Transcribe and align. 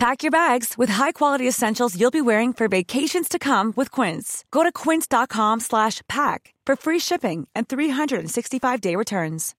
Pack 0.00 0.22
your 0.22 0.30
bags 0.30 0.78
with 0.78 0.88
high-quality 0.88 1.46
essentials 1.46 1.94
you'll 1.94 2.10
be 2.10 2.22
wearing 2.22 2.54
for 2.54 2.68
vacations 2.68 3.28
to 3.28 3.38
come 3.38 3.74
with 3.76 3.90
Quince. 3.90 4.46
Go 4.50 4.62
to 4.62 4.72
quince.com 4.72 5.60
slash 5.60 6.00
pack 6.08 6.54
for 6.64 6.74
free 6.74 6.98
shipping 6.98 7.46
and 7.54 7.68
365-day 7.68 8.96
returns. 8.96 9.52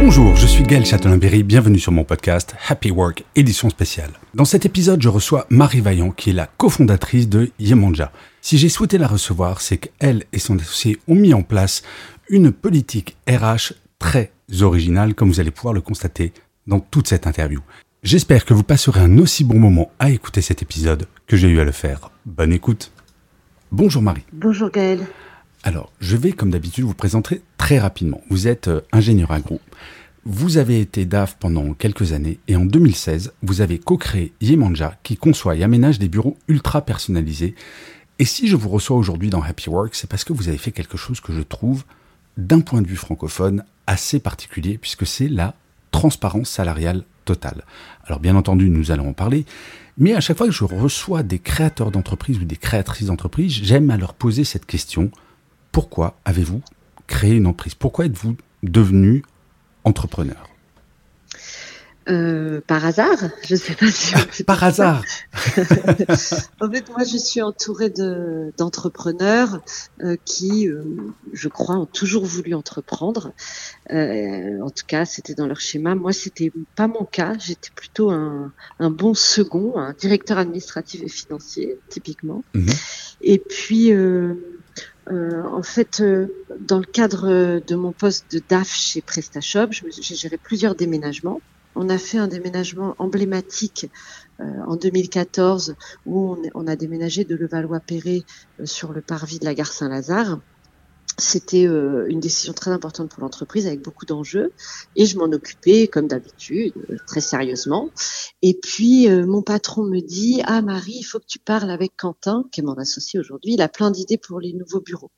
Bonjour, 0.00 0.34
je 0.34 0.46
suis 0.46 0.62
Gaël 0.62 0.86
Châtelain-Berry, 0.86 1.42
bienvenue 1.42 1.78
sur 1.78 1.92
mon 1.92 2.04
podcast 2.04 2.54
Happy 2.66 2.90
Work, 2.90 3.24
édition 3.36 3.68
spéciale. 3.68 4.12
Dans 4.32 4.46
cet 4.46 4.64
épisode, 4.64 5.02
je 5.02 5.10
reçois 5.10 5.44
Marie 5.50 5.82
Vaillant, 5.82 6.12
qui 6.12 6.30
est 6.30 6.32
la 6.32 6.46
cofondatrice 6.46 7.28
de 7.28 7.50
Yemanja. 7.58 8.10
Si 8.40 8.56
j'ai 8.56 8.70
souhaité 8.70 8.96
la 8.96 9.06
recevoir, 9.06 9.60
c'est 9.60 9.76
qu'elle 9.76 10.24
et 10.32 10.38
son 10.38 10.58
associé 10.58 10.98
ont 11.08 11.14
mis 11.14 11.34
en 11.34 11.42
place 11.42 11.82
une 12.30 12.52
politique 12.52 13.18
RH 13.28 13.74
très 13.98 14.32
originale, 14.62 15.14
comme 15.14 15.28
vous 15.28 15.40
allez 15.40 15.50
pouvoir 15.50 15.74
le 15.74 15.82
constater 15.82 16.32
dans 16.70 16.80
toute 16.80 17.08
cette 17.08 17.26
interview. 17.26 17.60
J'espère 18.02 18.46
que 18.46 18.54
vous 18.54 18.62
passerez 18.62 19.00
un 19.00 19.18
aussi 19.18 19.44
bon 19.44 19.58
moment 19.58 19.90
à 19.98 20.10
écouter 20.10 20.40
cet 20.40 20.62
épisode 20.62 21.06
que 21.26 21.36
j'ai 21.36 21.48
eu 21.48 21.60
à 21.60 21.64
le 21.64 21.72
faire. 21.72 22.10
Bonne 22.24 22.52
écoute. 22.52 22.92
Bonjour 23.72 24.00
Marie. 24.00 24.24
Bonjour 24.32 24.70
Gaël. 24.70 25.06
Alors, 25.64 25.92
je 26.00 26.16
vais 26.16 26.32
comme 26.32 26.50
d'habitude 26.50 26.84
vous 26.84 26.94
présenter 26.94 27.42
très 27.58 27.78
rapidement. 27.78 28.22
Vous 28.30 28.48
êtes 28.48 28.68
euh, 28.68 28.80
ingénieur 28.92 29.32
agro. 29.32 29.60
Vous 30.24 30.56
avez 30.56 30.80
été 30.80 31.04
DAF 31.04 31.36
pendant 31.38 31.74
quelques 31.74 32.12
années 32.12 32.38
et 32.46 32.56
en 32.56 32.64
2016, 32.64 33.32
vous 33.42 33.60
avez 33.60 33.78
co-créé 33.78 34.32
Yemanja 34.40 34.98
qui 35.02 35.16
conçoit 35.16 35.56
et 35.56 35.62
aménage 35.62 35.98
des 35.98 36.08
bureaux 36.08 36.38
ultra 36.48 36.82
personnalisés. 36.82 37.54
Et 38.18 38.24
si 38.24 38.46
je 38.46 38.56
vous 38.56 38.68
reçois 38.68 38.96
aujourd'hui 38.96 39.30
dans 39.30 39.42
Happy 39.42 39.68
Work, 39.68 39.94
c'est 39.94 40.08
parce 40.08 40.24
que 40.24 40.32
vous 40.32 40.48
avez 40.48 40.58
fait 40.58 40.72
quelque 40.72 40.96
chose 40.96 41.20
que 41.20 41.32
je 41.32 41.42
trouve, 41.42 41.84
d'un 42.36 42.60
point 42.60 42.80
de 42.80 42.86
vue 42.86 42.96
francophone, 42.96 43.64
assez 43.86 44.20
particulier 44.20 44.78
puisque 44.78 45.06
c'est 45.06 45.28
la 45.28 45.54
transparence 45.90 46.48
salariale 46.48 47.04
totale. 47.24 47.64
Alors 48.04 48.20
bien 48.20 48.36
entendu, 48.36 48.70
nous 48.70 48.90
allons 48.90 49.10
en 49.10 49.12
parler, 49.12 49.44
mais 49.98 50.14
à 50.14 50.20
chaque 50.20 50.38
fois 50.38 50.46
que 50.46 50.52
je 50.52 50.64
reçois 50.64 51.22
des 51.22 51.38
créateurs 51.38 51.90
d'entreprises 51.90 52.38
ou 52.38 52.44
des 52.44 52.56
créatrices 52.56 53.06
d'entreprises, 53.06 53.52
j'aime 53.62 53.90
à 53.90 53.96
leur 53.96 54.14
poser 54.14 54.44
cette 54.44 54.66
question. 54.66 55.10
Pourquoi 55.72 56.18
avez-vous 56.24 56.62
créé 57.06 57.34
une 57.34 57.46
entreprise? 57.46 57.74
Pourquoi 57.74 58.06
êtes-vous 58.06 58.36
devenu 58.62 59.22
entrepreneur? 59.84 60.48
Euh, 62.08 62.62
par 62.66 62.84
hasard, 62.84 63.18
je 63.46 63.54
sais 63.54 63.74
pas 63.74 63.90
si. 63.90 64.44
par 64.44 64.64
hasard. 64.64 65.04
en 66.60 66.70
fait, 66.70 66.88
moi, 66.88 67.04
je 67.04 67.18
suis 67.18 67.42
entourée 67.42 67.90
de 67.90 68.52
d'entrepreneurs 68.56 69.60
euh, 70.02 70.16
qui, 70.24 70.66
euh, 70.66 70.82
je 71.32 71.48
crois, 71.48 71.76
ont 71.76 71.86
toujours 71.86 72.24
voulu 72.24 72.54
entreprendre. 72.54 73.32
Euh, 73.92 74.60
en 74.62 74.70
tout 74.70 74.84
cas, 74.86 75.04
c'était 75.04 75.34
dans 75.34 75.46
leur 75.46 75.60
schéma. 75.60 75.94
Moi, 75.94 76.12
c'était 76.12 76.50
pas 76.74 76.86
mon 76.86 77.04
cas. 77.04 77.34
J'étais 77.38 77.70
plutôt 77.74 78.10
un, 78.10 78.52
un 78.78 78.90
bon 78.90 79.12
second, 79.12 79.76
un 79.76 79.92
directeur 79.92 80.38
administratif 80.38 81.02
et 81.02 81.08
financier, 81.08 81.78
typiquement. 81.88 82.42
Mhm. 82.54 82.70
Et 83.22 83.38
puis. 83.38 83.92
Euh, 83.92 84.34
en 85.50 85.62
fait, 85.62 86.04
dans 86.60 86.78
le 86.78 86.84
cadre 86.84 87.60
de 87.66 87.74
mon 87.74 87.90
poste 87.90 88.26
de 88.30 88.40
DAF 88.48 88.72
chez 88.72 89.00
PrestaShop, 89.00 89.72
j'ai 89.72 90.14
géré 90.14 90.36
plusieurs 90.36 90.76
déménagements. 90.76 91.40
On 91.74 91.88
a 91.88 91.98
fait 91.98 92.18
un 92.18 92.26
déménagement 92.28 92.94
emblématique 92.98 93.86
euh, 94.40 94.44
en 94.66 94.76
2014 94.76 95.76
où 96.06 96.36
on, 96.54 96.66
a 96.66 96.76
déménagé 96.76 97.24
de 97.24 97.36
Levallois-Perret 97.36 98.22
euh, 98.58 98.66
sur 98.66 98.92
le 98.92 99.00
parvis 99.00 99.38
de 99.38 99.44
la 99.44 99.54
gare 99.54 99.72
Saint-Lazare. 99.72 100.40
C'était 101.18 101.66
euh, 101.66 102.06
une 102.08 102.20
décision 102.20 102.52
très 102.52 102.70
importante 102.70 103.10
pour 103.10 103.22
l'entreprise 103.22 103.66
avec 103.66 103.82
beaucoup 103.82 104.06
d'enjeux 104.06 104.52
et 104.96 105.06
je 105.06 105.18
m'en 105.18 105.26
occupais 105.26 105.86
comme 105.86 106.08
d'habitude 106.08 106.72
très 107.06 107.20
sérieusement. 107.20 107.90
Et 108.42 108.58
puis 108.60 109.08
mon 109.08 109.42
patron 109.42 109.84
me 109.84 110.00
dit 110.00 110.40
"Ah 110.46 110.62
Marie, 110.62 110.96
il 110.98 111.04
faut 111.04 111.18
que 111.18 111.26
tu 111.26 111.38
parles 111.38 111.70
avec 111.70 111.92
Quentin, 111.96 112.44
qui 112.50 112.60
est 112.60 112.64
mon 112.64 112.78
associé 112.78 113.20
aujourd'hui, 113.20 113.54
il 113.54 113.62
a 113.62 113.68
plein 113.68 113.90
d'idées 113.90 114.18
pour 114.18 114.40
les 114.40 114.54
nouveaux 114.54 114.80
bureaux." 114.80 115.10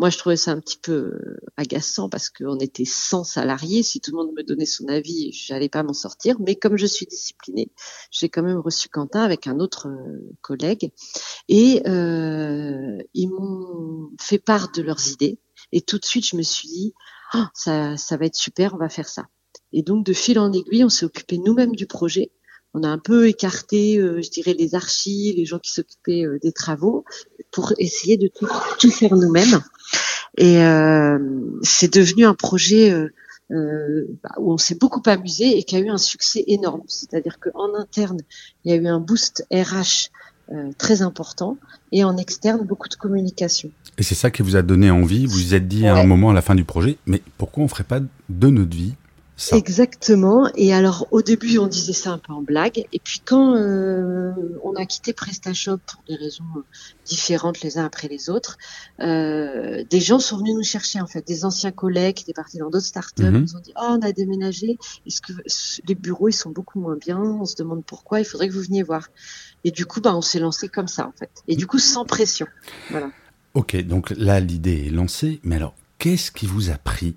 Moi, 0.00 0.08
je 0.08 0.16
trouvais 0.16 0.38
ça 0.38 0.52
un 0.52 0.60
petit 0.60 0.78
peu 0.78 0.92
euh, 0.92 1.36
agaçant 1.58 2.08
parce 2.08 2.30
qu'on 2.30 2.58
était 2.58 2.86
100 2.86 3.22
salariés. 3.22 3.82
Si 3.82 4.00
tout 4.00 4.12
le 4.12 4.16
monde 4.16 4.34
me 4.34 4.42
donnait 4.42 4.64
son 4.64 4.88
avis, 4.88 5.30
j'allais 5.30 5.68
pas 5.68 5.82
m'en 5.82 5.92
sortir. 5.92 6.36
Mais 6.40 6.56
comme 6.56 6.78
je 6.78 6.86
suis 6.86 7.04
disciplinée, 7.04 7.70
j'ai 8.10 8.30
quand 8.30 8.42
même 8.42 8.56
reçu 8.56 8.88
Quentin 8.88 9.20
avec 9.20 9.46
un 9.46 9.60
autre 9.60 9.88
euh, 9.88 10.32
collègue 10.40 10.90
et 11.50 11.82
euh, 11.86 12.96
ils 13.12 13.28
m'ont 13.28 14.08
fait 14.18 14.38
part 14.38 14.72
de 14.72 14.80
leurs 14.80 15.06
idées. 15.08 15.38
Et 15.70 15.82
tout 15.82 15.98
de 15.98 16.06
suite, 16.06 16.26
je 16.26 16.36
me 16.36 16.42
suis 16.42 16.68
dit, 16.68 16.94
oh, 17.34 17.44
ça, 17.52 17.98
ça 17.98 18.16
va 18.16 18.24
être 18.24 18.36
super, 18.36 18.72
on 18.72 18.78
va 18.78 18.88
faire 18.88 19.06
ça. 19.06 19.26
Et 19.74 19.82
donc, 19.82 20.06
de 20.06 20.14
fil 20.14 20.38
en 20.38 20.50
aiguille, 20.50 20.82
on 20.82 20.88
s'est 20.88 21.04
occupé 21.04 21.36
nous-mêmes 21.36 21.76
du 21.76 21.86
projet 21.86 22.32
on 22.72 22.84
a 22.84 22.88
un 22.88 22.98
peu 22.98 23.26
écarté, 23.26 23.98
euh, 23.98 24.22
je 24.22 24.30
dirais, 24.30 24.54
les 24.54 24.76
archives, 24.76 25.34
les 25.34 25.44
gens 25.44 25.58
qui 25.58 25.72
s'occupaient 25.72 26.24
des 26.40 26.52
travaux, 26.52 27.04
pour 27.50 27.72
essayer 27.78 28.16
de 28.16 28.30
tout 28.78 28.90
faire 28.92 29.16
nous-mêmes. 29.16 29.60
Et 30.36 30.62
euh, 30.62 31.18
c'est 31.62 31.92
devenu 31.92 32.24
un 32.24 32.34
projet 32.34 32.92
bah, 33.50 34.30
où 34.38 34.52
on 34.52 34.58
s'est 34.58 34.76
beaucoup 34.76 35.02
amusé 35.06 35.58
et 35.58 35.64
qui 35.64 35.76
a 35.76 35.80
eu 35.80 35.88
un 35.88 35.98
succès 35.98 36.44
énorme. 36.46 36.82
C'est-à-dire 36.86 37.38
qu'en 37.40 37.74
interne, 37.74 38.20
il 38.64 38.72
y 38.72 38.74
a 38.74 38.76
eu 38.76 38.86
un 38.86 39.00
boost 39.00 39.46
RH 39.52 40.10
très 40.78 41.02
important 41.02 41.56
et 41.92 42.02
en 42.02 42.16
externe, 42.16 42.66
beaucoup 42.66 42.88
de 42.88 42.96
communication. 42.96 43.70
Et 43.98 44.02
c'est 44.02 44.14
ça 44.14 44.30
qui 44.30 44.42
vous 44.42 44.56
a 44.56 44.62
donné 44.62 44.90
envie? 44.90 45.26
Vous 45.26 45.34
vous 45.34 45.54
êtes 45.54 45.68
dit 45.68 45.86
à 45.86 45.96
un 45.96 46.04
moment, 46.04 46.30
à 46.30 46.34
la 46.34 46.42
fin 46.42 46.54
du 46.54 46.64
projet, 46.64 46.98
mais 47.06 47.22
pourquoi 47.38 47.64
on 47.64 47.68
ferait 47.68 47.84
pas 47.84 48.00
de 48.00 48.48
notre 48.48 48.76
vie? 48.76 48.94
Exactement. 49.52 50.50
Et 50.54 50.72
alors 50.74 51.06
au 51.10 51.22
début 51.22 51.58
on 51.58 51.66
disait 51.66 51.92
ça 51.92 52.10
un 52.12 52.18
peu 52.18 52.32
en 52.32 52.42
blague, 52.42 52.84
et 52.92 53.00
puis 53.02 53.20
quand 53.24 53.54
euh, 53.56 54.32
on 54.62 54.74
a 54.74 54.84
quitté 54.86 55.12
PrestaShop 55.12 55.78
pour 55.78 56.02
des 56.08 56.14
raisons 56.16 56.44
différentes 57.04 57.60
les 57.62 57.78
uns 57.78 57.84
après 57.84 58.08
les 58.08 58.28
autres, 58.28 58.58
euh, 59.00 59.82
des 59.88 60.00
gens 60.00 60.18
sont 60.18 60.36
venus 60.38 60.54
nous 60.54 60.62
chercher 60.62 61.00
en 61.00 61.06
fait, 61.06 61.26
des 61.26 61.44
anciens 61.44 61.72
collègues 61.72 62.16
qui 62.16 62.24
étaient 62.24 62.32
partis 62.32 62.58
dans 62.58 62.70
d'autres 62.70 62.86
startups, 62.86 63.22
mm 63.22 63.40
nous 63.40 63.56
ont 63.56 63.60
dit 63.60 63.72
oh 63.76 63.96
on 63.98 64.02
a 64.02 64.12
déménagé, 64.12 64.78
est-ce 65.06 65.20
que 65.20 65.32
les 65.86 65.94
bureaux 65.94 66.28
ils 66.28 66.34
sont 66.34 66.50
beaucoup 66.50 66.78
moins 66.80 66.96
bien, 66.96 67.18
on 67.18 67.46
se 67.46 67.56
demande 67.56 67.84
pourquoi, 67.84 68.20
il 68.20 68.24
faudrait 68.24 68.48
que 68.48 68.52
vous 68.52 68.62
veniez 68.62 68.82
voir. 68.82 69.08
Et 69.64 69.70
du 69.70 69.86
coup 69.86 70.00
bah 70.00 70.14
on 70.14 70.22
s'est 70.22 70.40
lancé 70.40 70.68
comme 70.68 70.88
ça 70.88 71.06
en 71.06 71.12
fait, 71.18 71.30
et 71.48 71.56
du 71.56 71.66
coup 71.66 71.78
sans 71.78 72.04
pression. 72.04 72.46
Voilà. 72.90 73.10
Ok, 73.54 73.76
donc 73.84 74.10
là 74.10 74.38
l'idée 74.40 74.86
est 74.86 74.90
lancée, 74.90 75.40
mais 75.42 75.56
alors 75.56 75.74
qu'est-ce 75.98 76.30
qui 76.30 76.46
vous 76.46 76.70
a 76.70 76.76
pris 76.76 77.16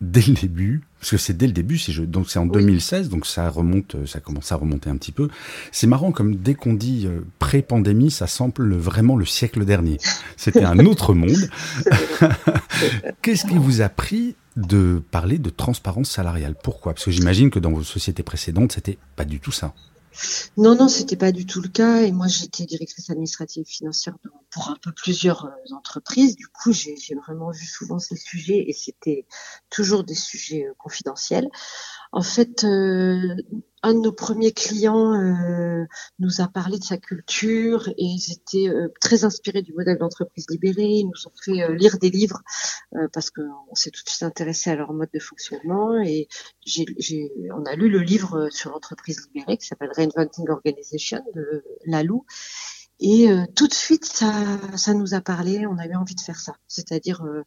dès 0.00 0.22
le 0.22 0.34
début, 0.34 0.82
parce 0.98 1.10
que 1.10 1.16
c'est 1.18 1.36
dès 1.36 1.46
le 1.46 1.52
début, 1.52 1.76
je, 1.76 2.02
donc 2.02 2.30
c'est 2.30 2.38
en 2.38 2.46
2016, 2.46 3.08
donc 3.10 3.26
ça 3.26 3.50
remonte, 3.50 3.96
ça 4.06 4.20
commence 4.20 4.50
à 4.50 4.56
remonter 4.56 4.88
un 4.88 4.96
petit 4.96 5.12
peu. 5.12 5.28
C'est 5.72 5.86
marrant 5.86 6.10
comme 6.10 6.36
dès 6.36 6.54
qu'on 6.54 6.74
dit 6.74 7.06
euh, 7.06 7.20
pré-pandémie, 7.38 8.10
ça 8.10 8.26
semble 8.26 8.74
vraiment 8.74 9.16
le 9.16 9.26
siècle 9.26 9.64
dernier. 9.64 9.98
C'était 10.36 10.64
un 10.64 10.78
autre 10.80 11.12
monde. 11.12 11.50
Qu'est-ce 13.22 13.46
qui 13.46 13.58
vous 13.58 13.82
a 13.82 13.88
pris 13.88 14.36
de 14.56 15.02
parler 15.10 15.38
de 15.38 15.50
transparence 15.50 16.10
salariale? 16.10 16.54
Pourquoi? 16.62 16.94
Parce 16.94 17.04
que 17.04 17.10
j'imagine 17.10 17.50
que 17.50 17.58
dans 17.58 17.72
vos 17.72 17.82
sociétés 17.82 18.22
précédentes, 18.22 18.72
c'était 18.72 18.98
pas 19.16 19.24
du 19.24 19.38
tout 19.38 19.52
ça. 19.52 19.74
Non, 20.56 20.74
non, 20.74 20.88
c'était 20.88 21.16
pas 21.16 21.32
du 21.32 21.46
tout 21.46 21.60
le 21.60 21.68
cas. 21.68 22.02
Et 22.02 22.12
moi, 22.12 22.26
j'étais 22.26 22.66
directrice 22.66 23.10
administrative 23.10 23.64
financière 23.66 24.16
pour 24.50 24.68
un 24.68 24.76
peu 24.76 24.92
plusieurs 24.92 25.46
euh, 25.46 25.74
entreprises. 25.74 26.36
Du 26.36 26.48
coup, 26.48 26.72
j'ai 26.72 26.96
vraiment 27.14 27.50
vu 27.50 27.64
souvent 27.64 27.98
ces 27.98 28.16
sujets 28.16 28.64
et 28.68 28.72
c'était 28.72 29.26
toujours 29.70 30.04
des 30.04 30.14
sujets 30.14 30.66
euh, 30.66 30.74
confidentiels. 30.78 31.48
En 32.12 32.22
fait, 32.22 32.64
euh, 32.64 33.36
un 33.82 33.94
de 33.94 34.00
nos 34.00 34.12
premiers 34.12 34.52
clients 34.52 35.14
euh, 35.14 35.84
nous 36.18 36.40
a 36.40 36.48
parlé 36.48 36.78
de 36.78 36.84
sa 36.84 36.96
culture 36.96 37.88
et 37.88 37.94
ils 38.04 38.32
étaient 38.32 38.68
euh, 38.68 38.88
très 39.00 39.24
inspirés 39.24 39.62
du 39.62 39.72
modèle 39.72 39.98
d'entreprise 39.98 40.46
libérée. 40.50 40.88
Ils 40.88 41.04
nous 41.04 41.28
ont 41.28 41.32
fait 41.40 41.72
lire 41.76 41.98
des 41.98 42.10
livres 42.10 42.42
parce 43.12 43.30
qu'on 43.30 43.74
s'est 43.74 43.90
tout 43.90 44.02
de 44.02 44.08
suite 44.08 44.24
intéressé 44.24 44.70
à 44.70 44.76
leur 44.76 44.92
mode 44.92 45.10
de 45.14 45.20
fonctionnement 45.20 46.00
et 46.02 46.26
on 47.54 47.64
a 47.64 47.76
lu 47.76 47.88
le 47.88 48.00
livre 48.00 48.48
sur 48.50 48.70
l'entreprise 48.70 49.28
libérée 49.32 49.56
qui 49.56 49.66
s'appelle 49.66 49.92
Reinventing 49.94 50.48
Organization 50.48 51.22
de 51.34 51.64
Lalou 51.86 52.24
et 53.00 53.30
euh, 53.30 53.46
tout 53.56 53.66
de 53.66 53.72
suite, 53.72 54.04
ça, 54.04 54.32
ça 54.76 54.92
nous 54.92 55.14
a 55.14 55.22
parlé, 55.22 55.66
on 55.66 55.78
a 55.78 55.86
eu 55.86 55.94
envie 55.94 56.14
de 56.14 56.20
faire 56.20 56.38
ça, 56.38 56.52
c'est-à-dire 56.68 57.22
euh, 57.24 57.42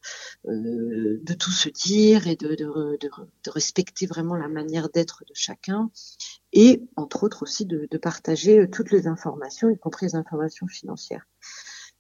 euh, 0.48 1.20
de 1.22 1.34
tout 1.36 1.52
se 1.52 1.70
dire 1.70 2.28
et 2.28 2.36
de, 2.36 2.58
respecter 3.48 4.08
vraiment 4.08 4.36
la 4.36 4.48
manière 4.48 4.90
d'être 4.90 5.24
de 5.28 5.34
chacun, 5.36 5.92
et 6.54 6.82
entre 6.96 7.24
autres 7.24 7.44
aussi 7.44 7.66
de, 7.66 7.88
partager 7.98 8.68
toutes 8.70 8.92
les 8.92 9.08
informations, 9.08 9.70
y 9.70 9.78
compris 9.78 10.08
les 10.08 10.16
informations 10.16 10.68
financières. 10.68 11.26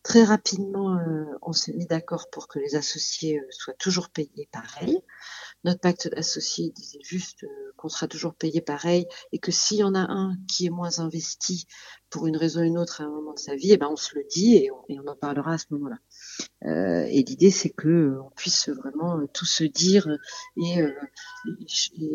Très 0.03 0.23
rapidement, 0.23 0.99
on 1.41 1.53
s'est 1.53 1.73
mis 1.73 1.85
d'accord 1.85 2.29
pour 2.29 2.47
que 2.47 2.59
les 2.59 2.75
associés 2.75 3.41
soient 3.49 3.73
toujours 3.73 4.09
payés 4.09 4.49
pareil. 4.51 4.99
Notre 5.63 5.79
pacte 5.79 6.09
d'associés 6.09 6.71
disait 6.71 6.99
juste 7.01 7.45
qu'on 7.77 7.87
sera 7.87 8.07
toujours 8.07 8.33
payé 8.35 8.59
pareil 8.59 9.07
et 9.31 9.39
que 9.39 9.51
s'il 9.51 9.77
y 9.77 9.83
en 9.83 9.95
a 9.95 10.01
un 10.01 10.35
qui 10.47 10.65
est 10.65 10.69
moins 10.69 10.99
investi 10.99 11.67
pour 12.09 12.27
une 12.27 12.35
raison 12.35 12.61
ou 12.61 12.63
une 12.63 12.77
autre 12.77 13.01
à 13.01 13.05
un 13.05 13.09
moment 13.09 13.33
de 13.33 13.39
sa 13.39 13.55
vie, 13.55 13.71
eh 13.71 13.77
ben 13.77 13.87
on 13.89 13.95
se 13.95 14.13
le 14.15 14.25
dit 14.29 14.55
et 14.55 14.69
on, 14.71 15.07
en 15.07 15.15
parlera 15.15 15.53
à 15.53 15.57
ce 15.57 15.65
moment-là. 15.71 15.97
Euh, 16.65 17.05
et 17.09 17.23
l'idée 17.23 17.49
c'est 17.49 17.69
que 17.69 17.87
euh, 17.87 18.21
on 18.21 18.29
puisse 18.31 18.69
vraiment 18.69 19.17
euh, 19.19 19.27
tout 19.33 19.45
se 19.45 19.63
dire 19.63 20.07
et, 20.57 20.81
euh, 20.81 20.91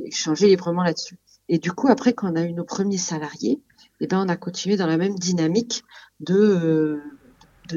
échanger 0.04 0.48
librement 0.48 0.82
là-dessus. 0.82 1.18
Et 1.48 1.58
du 1.58 1.72
coup 1.72 1.88
après 1.88 2.12
quand 2.12 2.30
on 2.30 2.36
a 2.36 2.42
eu 2.42 2.52
nos 2.52 2.64
premiers 2.64 2.98
salariés, 2.98 3.62
eh 4.00 4.06
ben 4.06 4.24
on 4.24 4.28
a 4.28 4.36
continué 4.36 4.76
dans 4.76 4.86
la 4.86 4.98
même 4.98 5.18
dynamique 5.18 5.84
de 6.20 7.00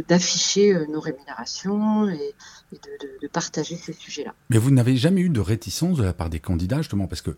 d'afficher 0.07 0.73
nos 0.87 0.99
rémunérations 0.99 2.09
et, 2.09 2.33
de, 2.71 2.77
de, 2.77 3.19
de, 3.21 3.27
partager 3.27 3.75
ces 3.75 3.93
sujets-là. 3.93 4.33
Mais 4.49 4.57
vous 4.57 4.71
n'avez 4.71 4.95
jamais 4.95 5.21
eu 5.21 5.29
de 5.29 5.39
réticence 5.39 5.97
de 5.97 6.03
la 6.03 6.13
part 6.13 6.29
des 6.29 6.39
candidats, 6.39 6.77
justement, 6.77 7.07
parce 7.07 7.21
que 7.21 7.35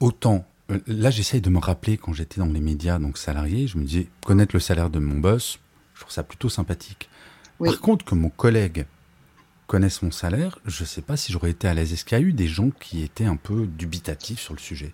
autant 0.00 0.46
euh, 0.70 0.78
là, 0.86 1.10
j'essaye 1.10 1.40
de 1.40 1.50
me 1.50 1.58
rappeler 1.58 1.96
quand 1.96 2.12
j'étais 2.12 2.40
dans 2.40 2.46
les 2.46 2.60
médias, 2.60 2.98
donc 2.98 3.18
salarié, 3.18 3.66
je 3.66 3.78
me 3.78 3.84
disais, 3.84 4.08
connaître 4.24 4.54
le 4.54 4.60
salaire 4.60 4.90
de 4.90 4.98
mon 4.98 5.18
boss, 5.18 5.58
je 5.94 6.00
trouve 6.00 6.12
ça 6.12 6.22
plutôt 6.22 6.48
sympathique. 6.48 7.08
Par 7.58 7.80
contre, 7.80 8.04
que 8.04 8.14
mon 8.14 8.30
collègue 8.30 8.86
connaisse 9.66 10.02
mon 10.02 10.10
salaire, 10.10 10.58
je 10.64 10.82
ne 10.82 10.86
sais 10.86 11.02
pas 11.02 11.16
si 11.16 11.32
j'aurais 11.32 11.50
été 11.50 11.66
à 11.66 11.74
l'aise. 11.74 11.92
Est-ce 11.92 12.04
qu'il 12.04 12.18
y 12.18 12.20
a 12.20 12.24
eu 12.24 12.32
des 12.32 12.46
gens 12.46 12.70
qui 12.70 13.02
étaient 13.02 13.24
un 13.24 13.36
peu 13.36 13.66
dubitatifs 13.66 14.40
sur 14.40 14.54
le 14.54 14.60
sujet? 14.60 14.92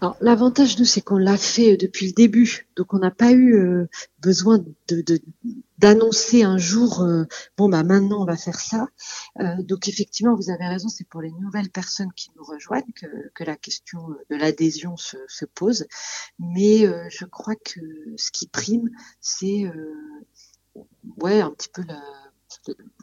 Alors 0.00 0.16
l'avantage 0.20 0.78
nous 0.78 0.84
c'est 0.84 1.00
qu'on 1.00 1.18
l'a 1.18 1.36
fait 1.36 1.72
euh, 1.72 1.76
depuis 1.76 2.06
le 2.06 2.12
début, 2.12 2.68
donc 2.76 2.94
on 2.94 2.98
n'a 2.98 3.10
pas 3.10 3.32
eu 3.32 3.54
euh, 3.54 3.88
besoin 4.20 4.58
de 4.88 5.20
d'annoncer 5.78 6.42
un 6.42 6.58
jour 6.58 7.02
euh, 7.02 7.24
bon 7.56 7.68
bah 7.68 7.82
maintenant 7.82 8.22
on 8.22 8.24
va 8.24 8.36
faire 8.36 8.60
ça. 8.60 8.88
donc 9.60 9.88
effectivement 9.88 10.34
vous 10.34 10.50
avez 10.50 10.66
raison, 10.66 10.88
c'est 10.88 11.08
pour 11.08 11.22
les 11.22 11.32
nouvelles 11.32 11.70
personnes 11.70 12.12
qui 12.14 12.30
nous 12.36 12.44
rejoignent 12.44 12.92
que, 12.94 13.06
que 13.34 13.44
la 13.44 13.56
question 13.56 14.08
de 14.30 14.36
l'adhésion 14.36 14.96
se, 14.96 15.16
se, 15.28 15.44
pose. 15.46 15.86
Mais 16.38 16.86
je 17.10 17.24
crois 17.24 17.54
que 17.56 17.80
ce 18.16 18.30
qui 18.30 18.46
prime 18.46 18.90
c'est 19.20 19.64
ouais 21.18 21.40
un 21.40 21.50
petit 21.50 21.70
peu 21.70 21.82
la 21.86 22.02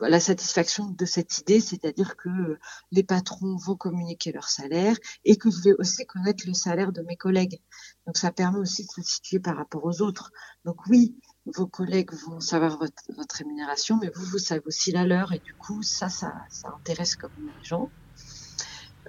la 0.02 0.20
satisfaction 0.20 0.90
de 0.90 1.06
cette 1.06 1.38
idée, 1.40 1.60
c'est-à-dire 1.60 2.16
que 2.18 2.58
les 2.92 3.04
patrons 3.04 3.56
vont 3.58 3.76
communiquer 3.76 4.32
leur 4.32 4.50
salaire 4.50 4.96
et 5.26 5.38
que 5.38 5.50
je 5.50 5.62
vais 5.62 5.74
aussi 5.74 6.06
connaître 6.06 6.44
le 6.48 6.54
salaire 6.54 6.92
de 6.92 7.02
mes 7.02 7.16
collègues. 7.16 7.60
Donc 8.06 8.18
ça 8.18 8.32
permet 8.32 8.60
aussi 8.60 8.86
de 8.86 8.92
se 8.92 9.02
situer 9.02 9.40
par 9.40 9.58
rapport 9.58 9.86
aux 9.86 10.02
autres. 10.02 10.32
Donc 10.66 10.86
oui, 10.88 11.16
vos 11.46 11.68
collègues 11.68 12.12
vont 12.28 12.40
savoir 12.40 12.78
votre, 12.78 13.36
rémunération, 13.38 13.98
mais 14.02 14.12
vous, 14.14 14.26
vous 14.26 14.40
savez 14.40 14.62
aussi 14.66 14.92
la 14.92 15.06
leur 15.06 15.34
et 15.34 15.40
du 15.40 15.54
coup, 15.54 15.82
ça, 15.84 16.10
ça, 16.10 16.34
ça 16.50 16.74
intéresse 16.78 17.16
comme 17.16 17.32
les 17.40 17.64
gens. 17.64 17.90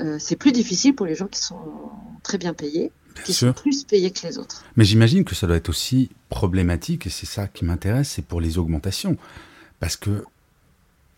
Euh, 0.01 0.19
c'est 0.21 0.37
plus 0.37 0.53
difficile 0.53 0.95
pour 0.95 1.07
les 1.07 1.17
gens 1.17 1.27
qui 1.27 1.41
sont 1.41 1.91
très 2.23 2.39
bien 2.39 2.55
payés, 2.55 2.93
qui 3.25 3.33
sont 3.33 3.53
plus 3.53 3.85
payés 3.85 4.13
que 4.13 4.27
les 4.27 4.39
autres. 4.39 4.65
Mais 4.77 4.85
j'imagine 4.85 5.25
que 5.25 5.35
ça 5.35 5.47
doit 5.47 5.57
être 5.57 5.69
aussi 5.69 6.11
problématique, 6.29 7.07
et 7.07 7.11
c'est 7.11 7.27
ça 7.27 7.49
qui 7.49 7.65
m'intéresse, 7.65 8.11
c'est 8.11 8.23
pour 8.23 8.41
les 8.41 8.59
augmentations. 8.59 9.17
Parce 9.81 9.97
que 9.97 10.25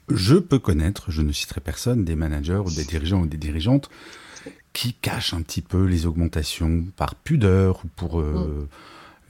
je 0.09 0.37
peux 0.37 0.59
connaître, 0.59 1.11
je 1.11 1.23
ne 1.23 1.33
citerai 1.33 1.61
personne, 1.61 2.05
des 2.05 2.17
managers 2.17 2.63
ou 2.65 2.71
des 2.71 2.85
dirigeants 2.85 3.21
ou 3.21 3.27
des 3.27 3.37
dirigeantes 3.37 3.91
qui 4.73 4.95
cachent 4.95 5.35
un 5.35 5.43
petit 5.43 5.63
peu 5.63 5.85
les 5.85 6.07
augmentations 6.07 6.85
par 6.97 7.15
pudeur 7.15 7.83
ou 7.85 7.89
pour 7.97 8.21
euh, 8.21 8.69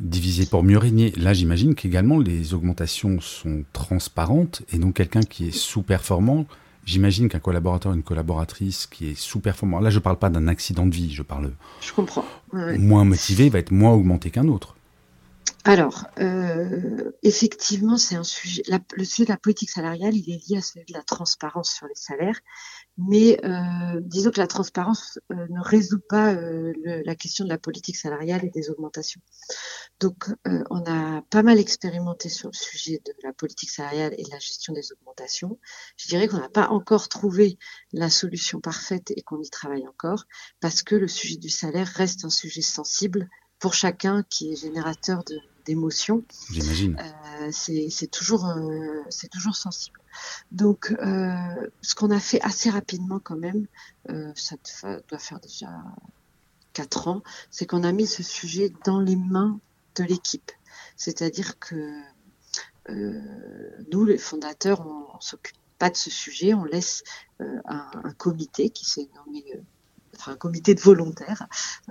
mm. 0.00 0.06
diviser 0.06 0.46
pour 0.46 0.62
mieux 0.62 0.78
régner. 0.78 1.12
Là, 1.12 1.32
j'imagine 1.32 1.74
qu'également 1.74 2.18
les 2.18 2.54
augmentations 2.54 3.20
sont 3.20 3.64
transparentes 3.72 4.62
et 4.72 4.78
donc 4.78 4.94
quelqu'un 4.94 5.22
qui 5.22 5.48
est 5.48 5.56
sous-performant, 5.56 6.46
j'imagine 6.84 7.28
qu'un 7.28 7.38
collaborateur, 7.38 7.92
une 7.92 8.02
collaboratrice 8.02 8.86
qui 8.86 9.10
est 9.10 9.18
sous-performant, 9.18 9.80
là 9.80 9.90
je 9.90 9.96
ne 9.96 10.02
parle 10.02 10.18
pas 10.18 10.30
d'un 10.30 10.48
accident 10.48 10.86
de 10.86 10.94
vie, 10.94 11.12
je 11.12 11.22
parle 11.22 11.52
je 11.80 11.92
comprends. 11.92 12.24
moins 12.52 13.04
motivé, 13.04 13.48
va 13.48 13.58
être 13.58 13.70
moins 13.70 13.92
augmenté 13.92 14.30
qu'un 14.30 14.48
autre. 14.48 14.76
Alors, 15.64 16.06
euh, 16.18 17.12
effectivement, 17.22 17.98
c'est 17.98 18.14
un 18.14 18.24
sujet. 18.24 18.62
le 18.96 19.04
sujet 19.04 19.24
de 19.24 19.30
la 19.30 19.36
politique 19.36 19.68
salariale, 19.68 20.16
il 20.16 20.30
est 20.30 20.48
lié 20.48 20.56
à 20.56 20.62
celui 20.62 20.86
de 20.86 20.94
la 20.94 21.02
transparence 21.02 21.70
sur 21.70 21.86
les 21.86 21.94
salaires, 21.94 22.40
mais 22.96 23.38
euh, 23.44 24.00
disons 24.00 24.30
que 24.30 24.40
la 24.40 24.46
transparence 24.46 25.18
euh, 25.30 25.46
ne 25.50 25.60
résout 25.60 26.00
pas 26.00 26.34
la 26.34 27.14
question 27.14 27.44
de 27.44 27.50
la 27.50 27.58
politique 27.58 27.98
salariale 27.98 28.42
et 28.42 28.48
des 28.48 28.70
augmentations. 28.70 29.20
Donc, 30.00 30.30
on 30.46 30.82
a 30.86 31.22
pas 31.28 31.42
mal 31.42 31.58
expérimenté 31.58 32.30
sur 32.30 32.48
le 32.48 32.56
sujet 32.56 33.02
de 33.04 33.12
la 33.22 33.34
politique 33.34 33.70
salariale 33.70 34.14
et 34.16 34.22
de 34.22 34.30
la 34.30 34.38
gestion 34.38 34.72
des 34.72 34.92
augmentations. 34.92 35.58
Je 35.98 36.08
dirais 36.08 36.26
qu'on 36.26 36.38
n'a 36.38 36.48
pas 36.48 36.68
encore 36.68 37.08
trouvé 37.10 37.58
la 37.92 38.08
solution 38.08 38.60
parfaite 38.60 39.12
et 39.14 39.20
qu'on 39.22 39.42
y 39.42 39.50
travaille 39.50 39.86
encore, 39.86 40.24
parce 40.60 40.82
que 40.82 40.94
le 40.94 41.08
sujet 41.08 41.36
du 41.36 41.50
salaire 41.50 41.88
reste 41.88 42.24
un 42.24 42.30
sujet 42.30 42.62
sensible 42.62 43.28
pour 43.58 43.74
chacun 43.74 44.24
qui 44.30 44.52
est 44.52 44.56
générateur 44.56 45.22
de 45.24 45.38
d'émotions. 45.64 46.24
J'imagine. 46.50 46.96
Euh, 47.40 47.50
c'est 47.52 48.10
toujours, 48.10 48.46
euh, 48.46 49.02
c'est 49.08 49.28
toujours 49.28 49.56
sensible. 49.56 50.00
Donc, 50.52 50.92
euh, 50.92 51.70
ce 51.82 51.94
qu'on 51.94 52.10
a 52.10 52.20
fait 52.20 52.40
assez 52.42 52.70
rapidement 52.70 53.20
quand 53.20 53.36
même, 53.36 53.66
ça 54.34 54.56
doit 55.08 55.18
faire 55.18 55.40
déjà 55.40 55.68
quatre 56.72 57.08
ans, 57.08 57.22
c'est 57.50 57.66
qu'on 57.66 57.84
a 57.84 57.92
mis 57.92 58.06
ce 58.06 58.22
sujet 58.22 58.72
dans 58.84 59.00
les 59.00 59.16
mains 59.16 59.60
de 59.96 60.04
l'équipe. 60.04 60.52
C'est-à-dire 60.96 61.58
que 61.58 62.00
nous, 62.88 64.04
les 64.04 64.18
fondateurs, 64.18 64.84
on, 64.86 65.16
on 65.16 65.20
s'occupe 65.20 65.56
pas 65.78 65.90
de 65.90 65.96
ce 65.96 66.10
sujet, 66.10 66.54
on 66.54 66.64
laisse 66.64 67.04
un, 67.38 67.90
un, 68.04 68.12
comité 68.12 68.68
qui 68.70 68.84
s'est 68.84 69.08
nommé 69.14 69.44
un 70.28 70.36
comité 70.36 70.74
de 70.74 70.80
volontaires, 70.80 71.46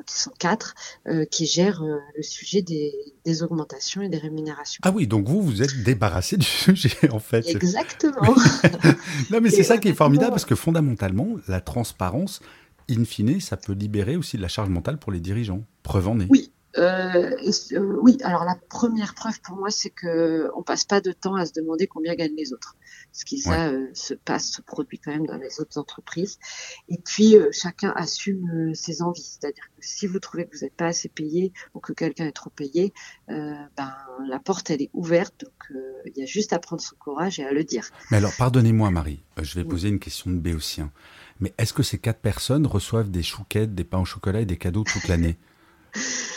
qui 0.05 0.19
sont 0.19 0.31
quatre, 0.37 0.75
euh, 1.07 1.25
qui 1.25 1.45
gèrent 1.45 1.83
euh, 1.83 1.97
le 2.15 2.23
sujet 2.23 2.61
des, 2.61 3.43
augmentations 3.43 4.01
et 4.01 4.09
des 4.09 4.17
rémunérations. 4.17 4.79
Ah 4.83 4.91
oui, 4.91 5.05
donc 5.05 5.27
vous, 5.27 5.41
vous 5.41 5.61
êtes 5.61 5.83
débarrassé 5.83 6.35
du 6.37 6.45
sujet, 6.45 7.11
en 7.11 7.19
fait. 7.19 7.47
Exactement. 7.47 8.35
non, 9.31 9.39
mais 9.41 9.49
c'est 9.49 9.63
ça 9.63 9.77
qui 9.77 9.89
est 9.89 9.93
formidable, 9.93 10.31
parce 10.31 10.45
que 10.45 10.55
fondamentalement, 10.55 11.35
la 11.47 11.61
transparence, 11.61 12.41
in 12.89 13.05
fine, 13.05 13.39
ça 13.39 13.57
peut 13.57 13.73
libérer 13.73 14.15
aussi 14.15 14.37
de 14.37 14.41
la 14.41 14.47
charge 14.47 14.69
mentale 14.69 14.97
pour 14.97 15.11
les 15.11 15.19
dirigeants. 15.19 15.63
Preuve 15.83 16.07
en 16.07 16.19
est. 16.19 16.27
Oui, 16.29 16.51
euh, 16.79 17.35
euh, 17.73 17.97
oui, 18.01 18.17
alors 18.23 18.45
la 18.45 18.55
première 18.69 19.13
preuve 19.13 19.39
pour 19.41 19.57
moi, 19.57 19.69
c'est 19.69 19.89
que 19.89 20.49
on 20.55 20.63
passe 20.63 20.85
pas 20.85 21.01
de 21.01 21.11
temps 21.11 21.35
à 21.35 21.45
se 21.45 21.53
demander 21.53 21.87
combien 21.87 22.15
gagnent 22.15 22.35
les 22.35 22.53
autres. 22.53 22.75
Ce 23.11 23.25
qui 23.25 23.39
ça 23.39 23.67
euh, 23.67 23.87
se 23.93 24.13
passe, 24.13 24.51
se 24.51 24.61
produit 24.61 24.99
quand 24.99 25.11
même 25.11 25.25
dans 25.25 25.37
les 25.37 25.59
autres 25.59 25.77
entreprises. 25.77 26.39
Et 26.87 26.97
puis 26.97 27.35
chacun 27.51 27.91
assume 27.95 28.73
ses 28.73 29.01
envies, 29.01 29.21
c'est-à-dire 29.21 29.63
que 29.63 29.85
si 29.85 30.07
vous 30.07 30.19
trouvez 30.19 30.45
que 30.45 30.55
vous 30.55 30.63
n'êtes 30.63 30.75
pas 30.75 30.87
assez 30.87 31.09
payé 31.09 31.51
ou 31.73 31.79
que 31.79 31.93
quelqu'un 31.93 32.27
est 32.27 32.31
trop 32.33 32.49
payé, 32.49 32.93
ben 33.27 33.93
la 34.27 34.39
porte 34.39 34.69
elle 34.69 34.81
est 34.81 34.89
ouverte, 34.93 35.43
donc 35.43 35.79
il 36.05 36.17
y 36.17 36.23
a 36.23 36.25
juste 36.25 36.53
à 36.53 36.59
prendre 36.59 36.81
son 36.81 36.95
courage 36.95 37.39
et 37.39 37.45
à 37.45 37.51
le 37.51 37.63
dire. 37.63 37.89
Mais 38.11 38.17
alors 38.17 38.33
pardonnez-moi 38.37 38.91
Marie, 38.91 39.23
je 39.41 39.55
vais 39.55 39.65
poser 39.65 39.89
une 39.89 39.99
question 39.99 40.29
de 40.31 40.37
béotien. 40.37 40.91
Mais 41.39 41.53
est-ce 41.57 41.73
que 41.73 41.83
ces 41.83 41.97
quatre 41.97 42.19
personnes 42.19 42.67
reçoivent 42.67 43.09
des 43.09 43.23
chouquettes, 43.23 43.73
des 43.73 43.85
pains 43.85 43.99
au 43.99 44.05
chocolat 44.05 44.41
et 44.41 44.45
des 44.45 44.57
cadeaux 44.57 44.83
toute 44.83 45.07
l'année? 45.07 45.37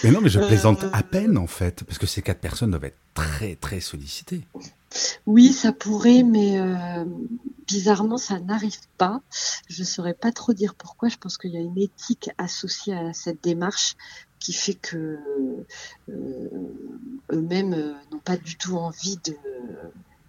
Mais 0.05 0.11
non, 0.11 0.21
mais 0.21 0.29
je 0.29 0.41
plaisante 0.41 0.85
à 0.93 1.03
peine 1.03 1.39
en 1.39 1.47
fait, 1.47 1.85
parce 1.85 1.99
que 1.99 2.07
ces 2.07 2.23
quatre 2.23 2.41
personnes 2.41 2.71
doivent 2.71 2.85
être 2.85 2.99
très 3.15 3.57
très 3.57 3.81
sollicitées. 3.81 4.43
Oui, 5.27 5.53
ça 5.53 5.73
pourrait, 5.73 6.23
mais 6.23 6.59
euh, 6.61 7.05
bizarrement, 7.67 8.19
ça 8.19 8.41
n'arrive 8.41 8.81
pas. 8.99 9.21
Je 9.69 9.83
ne 9.83 9.87
saurais 9.87 10.15
pas 10.15 10.33
trop 10.33 10.53
dire 10.53 10.75
pourquoi. 10.75 11.09
Je 11.09 11.17
pense 11.17 11.39
qu'il 11.39 11.53
y 11.53 11.57
a 11.57 11.61
une 11.61 11.79
éthique 11.79 12.31
associée 12.39 12.95
à 12.95 13.13
cette 13.13 13.43
démarche 13.43 13.97
qui 14.39 14.53
fait 14.53 14.75
que 14.75 15.19
euh, 16.09 16.49
eux-mêmes 17.33 17.75
euh, 17.75 17.95
n'ont 18.11 18.19
pas 18.19 18.37
du 18.37 18.57
tout 18.57 18.77
envie 18.77 19.17
de 19.25 19.37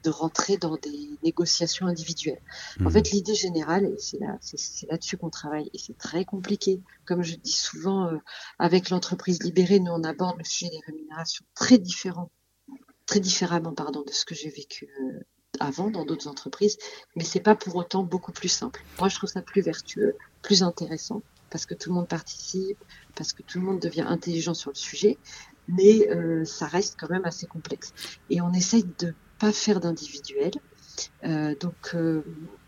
de 0.04 0.10
rentrer 0.10 0.58
dans 0.58 0.78
des 0.78 1.10
négociations 1.24 1.88
individuelles. 1.88 2.42
En 2.80 2.86
mhm. 2.86 2.92
fait, 2.92 3.12
l'idée 3.12 3.36
générale, 3.36 3.86
et 3.86 3.98
c'est 3.98 4.20
là, 4.20 4.38
c'est 4.42 4.90
là-dessus 4.90 5.18
qu'on 5.18 5.30
travaille, 5.30 5.70
et 5.74 5.78
c'est 5.78 5.98
très 5.98 6.26
compliqué. 6.26 6.82
Comme 7.06 7.24
je 7.24 7.36
dis 7.36 7.52
souvent, 7.52 8.08
euh, 8.08 8.18
avec 8.60 8.90
l'entreprise 8.90 9.42
libérée, 9.42 9.80
nous 9.80 9.92
on 9.92 10.04
aborde 10.04 10.38
le 10.38 10.44
sujet 10.44 10.72
des 10.72 10.82
rémunérations 10.86 11.46
très 11.56 11.78
différent, 11.78 12.30
très 13.06 13.20
différemment, 13.20 13.74
pardon, 13.74 14.04
de 14.06 14.12
ce 14.12 14.26
que 14.26 14.36
j'ai 14.36 14.50
vécu 14.50 14.90
euh, 15.02 15.20
avant 15.60 15.90
dans 15.90 16.06
d'autres 16.06 16.28
entreprises, 16.28 16.78
mais 17.16 17.24
c'est 17.24 17.40
pas 17.40 17.56
pour 17.56 17.76
autant 17.76 18.04
beaucoup 18.04 18.32
plus 18.32 18.50
simple. 18.50 18.84
Moi, 19.00 19.10
je 19.10 19.16
trouve 19.16 19.30
ça 19.30 19.42
plus 19.42 19.62
vertueux, 19.62 20.16
plus 20.42 20.64
intéressant, 20.64 21.22
parce 21.50 21.66
que 21.66 21.76
tout 21.76 21.90
le 21.90 21.96
monde 21.96 22.08
participe, 22.08 22.84
parce 23.16 23.34
que 23.34 23.44
tout 23.44 23.60
le 23.60 23.66
monde 23.66 23.80
devient 23.80 24.06
intelligent 24.08 24.54
sur 24.54 24.72
le 24.72 24.76
sujet, 24.76 25.18
mais 25.68 26.10
euh, 26.10 26.44
ça 26.46 26.66
reste 26.66 26.98
quand 27.00 27.10
même 27.10 27.26
assez 27.26 27.46
complexe. 27.46 27.94
Et 28.30 28.42
on 28.42 28.52
essaye 28.54 28.86
de 29.00 29.14
faire 29.52 29.80
d'individuel. 29.80 30.54
Euh, 31.24 31.56
donc, 31.56 31.96
euh, 31.96 32.24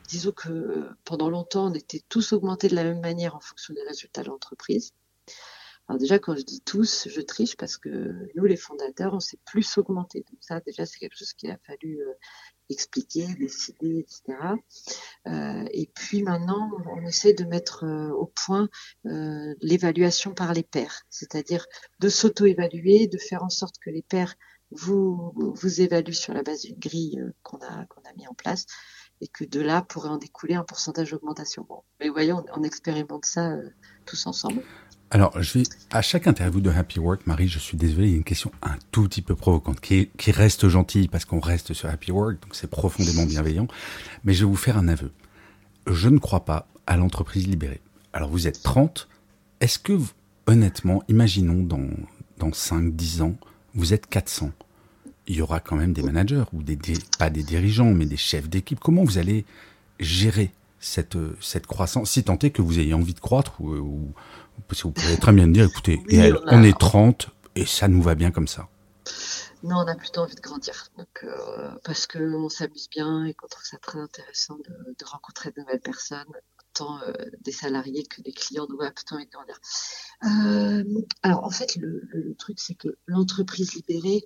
disons 0.08 0.32
que 0.32 0.90
pendant 1.04 1.30
longtemps, 1.30 1.72
on 1.72 1.74
était 1.74 2.02
tous 2.10 2.34
augmentés 2.34 2.68
de 2.68 2.76
la 2.76 2.84
même 2.84 3.02
manière 3.02 3.36
en 3.36 3.40
fonction 3.40 3.74
des 3.74 3.84
résultats 3.84 4.24
de 4.24 4.30
l'entreprise. 4.30 4.94
Alors 5.88 6.00
déjà, 6.00 6.18
quand 6.18 6.36
je 6.36 6.42
dis 6.42 6.62
tous, 6.62 7.08
je 7.10 7.22
triche 7.22 7.56
parce 7.58 7.78
que 7.78 8.28
nous, 8.36 8.46
les 8.46 8.56
fondateurs, 8.56 9.14
on 9.14 9.20
s'est 9.20 9.38
plus 9.46 9.78
augmenté. 9.78 10.26
Donc 10.32 10.40
ça, 10.42 10.60
déjà, 10.60 10.84
c'est 10.88 10.98
quelque 10.98 11.16
chose 11.16 11.34
qu'il 11.34 11.52
a 11.52 11.60
fallu 11.68 12.00
euh, 12.02 12.14
expliquer, 12.72 13.28
décider, 13.36 14.00
etc. 14.00 14.56
Et 15.72 15.88
puis 15.94 16.24
maintenant, 16.24 16.72
on 16.88 17.06
essaie 17.06 17.34
de 17.34 17.44
mettre 17.46 17.86
au 18.18 18.26
point 18.26 18.68
l'évaluation 19.62 20.34
par 20.34 20.52
les 20.54 20.64
pairs, 20.64 21.04
c'est-à-dire 21.12 21.68
de 22.00 22.10
s'auto-évaluer, 22.10 23.06
de 23.06 23.20
faire 23.20 23.44
en 23.44 23.50
sorte 23.50 23.78
que 23.78 23.92
les 23.92 24.02
pairs 24.02 24.34
vous, 24.72 25.34
vous 25.36 25.82
évaluent 25.82 26.14
sur 26.14 26.34
la 26.34 26.44
base 26.44 26.62
d'une 26.62 26.80
grille 26.80 27.22
qu'on 27.44 27.58
a, 27.58 27.86
qu'on 27.86 28.02
a 28.02 28.14
mis 28.18 28.28
en 28.28 28.34
place 28.34 28.66
et 29.22 29.28
que 29.28 29.46
de 29.46 29.62
là 29.62 29.82
pourrait 29.82 30.10
en 30.10 30.18
découler 30.18 30.56
un 30.56 30.64
pourcentage 30.64 31.12
d'augmentation. 31.12 31.66
Bon, 31.68 31.84
mais 32.00 32.10
voyons, 32.10 32.44
on, 32.54 32.62
on 32.62 32.64
expérimente 32.64 33.26
ça 33.26 33.56
tous 34.06 34.28
ensemble. 34.28 34.62
Alors, 35.12 35.38
à 35.92 36.02
chaque 36.02 36.28
interview 36.28 36.62
de 36.62 36.70
Happy 36.70 37.00
Work, 37.00 37.28
Marie, 37.28 37.48
je 37.48 37.60
suis 37.60 37.78
désolé, 37.78 38.08
il 38.08 38.12
y 38.12 38.14
a 38.16 38.18
une 38.18 38.24
question 38.24 38.52
un 38.64 38.76
tout 38.92 39.04
petit 39.04 39.22
peu 39.22 39.36
provocante, 39.36 39.80
qui, 39.80 40.10
qui 40.18 40.32
reste 40.32 40.68
gentille 40.68 41.08
parce 41.08 41.26
qu'on 41.26 41.40
reste 41.40 41.74
sur 41.74 41.90
Happy 41.90 42.12
Work, 42.12 42.42
donc 42.42 42.56
c'est 42.56 42.70
profondément 42.70 43.26
bienveillant. 43.26 43.68
Mais 44.24 44.34
je 44.34 44.44
vais 44.44 44.50
vous 44.50 44.58
faire 44.58 44.78
un 44.78 44.88
aveu. 44.88 45.12
Je 45.88 46.10
ne 46.10 46.18
crois 46.18 46.44
pas 46.44 46.68
à 46.88 46.98
l'entreprise 46.98 47.48
libérée. 47.48 47.82
Alors, 48.14 48.30
vous 48.30 48.48
êtes 48.48 48.64
30. 48.64 49.08
Est-ce 49.62 49.78
que, 49.78 49.98
honnêtement, 50.48 51.04
imaginons 51.08 51.62
dans, 51.62 51.88
dans 52.40 52.52
5, 52.52 52.96
10 52.96 53.22
ans, 53.22 53.36
vous 53.76 53.94
êtes 53.94 54.08
400. 54.08 54.52
Il 55.28 55.36
y 55.36 55.42
aura 55.42 55.60
quand 55.60 55.76
même 55.76 55.94
des 55.94 56.04
managers, 56.04 56.44
ou 56.54 56.62
des, 56.64 56.78
pas 57.18 57.30
des 57.30 57.44
dirigeants, 57.44 57.92
mais 57.94 58.06
des 58.06 58.18
chefs 58.18 58.48
d'équipe. 58.50 58.80
Comment 58.80 59.04
vous 59.04 59.18
allez 59.18 59.46
gérer 60.00 60.52
cette, 60.80 61.18
cette 61.42 61.66
croissance, 61.68 62.12
si 62.12 62.24
tant 62.24 62.38
est 62.40 62.52
que 62.52 62.62
vous 62.62 62.80
ayez 62.80 62.94
envie 62.94 63.14
de 63.16 63.20
croître 63.20 63.60
ou, 63.60 63.74
ou 63.76 64.14
parce 64.68 64.82
que 64.84 64.88
vous 64.88 64.94
pourriez 64.94 65.18
très 65.18 65.32
bien 65.34 65.48
dire, 65.48 65.66
écoutez, 65.66 66.02
Oui, 66.08 66.16
elle, 66.18 66.38
on 66.46 66.48
a- 66.48 66.56
on 66.58 66.64
est 66.64 66.78
30 66.78 67.30
et 67.56 67.66
ça 67.66 67.88
nous 67.88 68.02
va 68.02 68.14
bien 68.16 68.32
comme 68.32 68.48
ça. 68.48 68.68
Non, 69.64 69.78
on 69.78 69.88
a 69.88 69.96
plutôt 69.96 70.22
envie 70.22 70.36
de 70.36 70.42
grandir. 70.42 70.90
Donc, 70.98 71.08
euh, 71.24 71.72
parce 71.84 72.06
qu'on 72.06 72.50
s'amuse 72.50 72.88
bien 72.90 73.26
et 73.26 73.34
qu'on 73.34 73.48
trouve 73.48 73.64
ça 73.66 73.78
très 73.80 74.00
intéressant 74.00 74.56
de, 74.58 74.64
de 75.00 75.06
rencontrer 75.06 75.50
de 75.52 75.60
nouvelles 75.62 75.80
personnes, 75.82 76.24
tant 76.76 77.02
euh, 77.02 77.14
des 77.42 77.52
salariés 77.52 78.04
que 78.04 78.22
des 78.22 78.32
clients. 78.32 78.68
Plutôt 78.68 79.16
envie 79.16 79.26
de 79.26 79.32
grandir. 79.32 79.60
Euh, 80.24 81.02
alors, 81.24 81.44
en 81.44 81.50
fait, 81.50 81.76
le, 81.78 82.36
truc, 82.38 82.60
c'est 82.60 82.76
que 82.76 82.90
l'entreprise 83.08 83.74
libérée, 83.74 84.24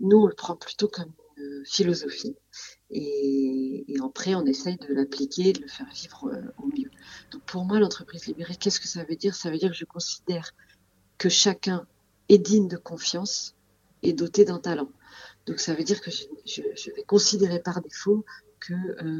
nous, 0.00 0.18
on 0.18 0.26
le 0.26 0.34
prend 0.34 0.56
plutôt 0.56 0.88
comme 0.88 1.12
une 1.38 1.64
philosophie. 1.64 2.36
Et, 2.90 3.84
et 3.88 3.96
après, 4.04 4.34
on 4.34 4.44
essaye 4.46 4.76
de 4.76 4.92
l'appliquer, 4.92 5.52
de 5.52 5.62
le 5.62 5.68
faire 5.68 5.88
vivre 5.92 6.28
euh, 6.32 6.42
au 6.62 6.66
mieux. 6.66 6.90
Donc, 7.32 7.42
pour 7.44 7.64
moi, 7.64 7.78
l'entreprise 7.80 8.26
libérée, 8.26 8.56
qu'est-ce 8.56 8.80
que 8.80 8.88
ça 8.88 9.04
veut 9.04 9.16
dire? 9.16 9.34
Ça 9.34 9.50
veut 9.50 9.58
dire 9.58 9.70
que 9.70 9.76
je 9.76 9.84
considère 9.84 10.52
que 11.18 11.28
chacun 11.28 11.86
est 12.28 12.38
digne 12.38 12.68
de 12.68 12.76
confiance 12.76 13.54
et 14.02 14.12
doté 14.12 14.44
d'un 14.44 14.58
talent. 14.58 14.90
Donc 15.46 15.60
ça 15.60 15.74
veut 15.74 15.84
dire 15.84 16.00
que 16.00 16.10
je, 16.10 16.24
je- 16.44 16.90
vais 16.94 17.04
considérer 17.04 17.60
par 17.60 17.80
défaut 17.80 18.24
que 18.60 18.74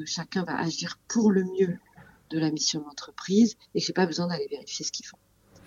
chacun 0.05 0.45
va 0.45 0.59
agir 0.59 0.99
pour 1.09 1.31
le 1.31 1.45
mieux 1.45 1.79
de 2.31 2.39
la 2.39 2.51
mission 2.51 2.81
de 2.81 2.85
l'entreprise 2.85 3.57
et 3.75 3.81
que 3.81 3.87
j'ai 3.87 3.93
pas 3.93 4.07
besoin 4.07 4.27
d'aller 4.29 4.49
vérifier 4.51 4.85
ce 4.85 4.93
qu'ils 4.93 5.07
font. 5.07 5.19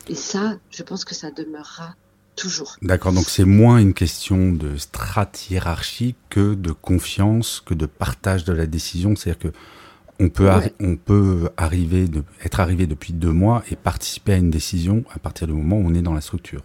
Et 0.08 0.16
ça, 0.16 0.58
je 0.72 0.84
pense 0.84 1.06
que 1.06 1.14
ça 1.16 1.32
demeurera 1.32 1.96
toujours. 2.36 2.78
D'accord, 2.82 3.14
donc 3.14 3.30
c'est 3.30 3.46
moins 3.46 3.78
une 3.80 3.94
question 3.94 4.52
de 4.52 4.78
strate 4.78 5.50
hiérarchique 5.50 6.18
que 6.30 6.54
de 6.56 6.72
confiance, 6.72 7.62
que 7.66 7.74
de 7.74 7.86
partage 7.86 8.46
de 8.46 8.54
la 8.54 8.66
décision. 8.66 9.16
C'est-à-dire 9.16 9.52
que 9.52 9.58
on 10.22 10.30
peut, 10.30 10.50
Ouais. 10.50 10.74
on 10.82 10.98
peut 10.98 11.50
arriver 11.58 12.08
de, 12.08 12.24
être 12.44 12.60
arrivé 12.60 12.88
depuis 12.88 13.14
deux 13.14 13.32
mois 13.32 13.64
et 13.70 13.76
participer 13.76 14.34
à 14.34 14.38
une 14.38 14.50
décision 14.52 15.06
à 15.12 15.20
partir 15.20 15.48
du 15.48 15.54
moment 15.54 15.78
où 15.78 15.86
on 15.88 15.94
est 15.94 16.02
dans 16.02 16.14
la 16.14 16.22
structure. 16.22 16.64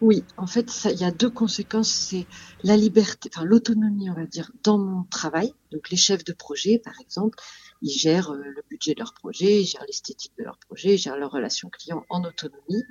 Oui, 0.00 0.24
en 0.36 0.46
fait, 0.46 0.86
il 0.92 0.98
y 0.98 1.04
a 1.04 1.10
deux 1.10 1.28
conséquences. 1.28 1.90
C'est 1.90 2.26
la 2.62 2.76
liberté, 2.76 3.30
enfin 3.34 3.44
l'autonomie, 3.44 4.08
on 4.10 4.14
va 4.14 4.26
dire, 4.26 4.52
dans 4.62 4.78
mon 4.78 5.02
travail. 5.04 5.52
Donc 5.72 5.90
les 5.90 5.96
chefs 5.96 6.24
de 6.24 6.32
projet, 6.32 6.78
par 6.78 6.94
exemple, 7.00 7.36
ils 7.82 7.90
gèrent 7.90 8.30
euh, 8.32 8.42
le 8.42 8.62
budget 8.68 8.94
de 8.94 9.00
leur 9.00 9.14
projet, 9.14 9.62
ils 9.62 9.66
gèrent 9.66 9.84
l'esthétique 9.86 10.32
de 10.38 10.44
leur 10.44 10.58
projet, 10.58 10.94
ils 10.94 10.98
gèrent 10.98 11.16
leurs 11.16 11.30
relations 11.32 11.70
clients 11.70 12.04
en 12.10 12.24
autonomie. 12.24 12.84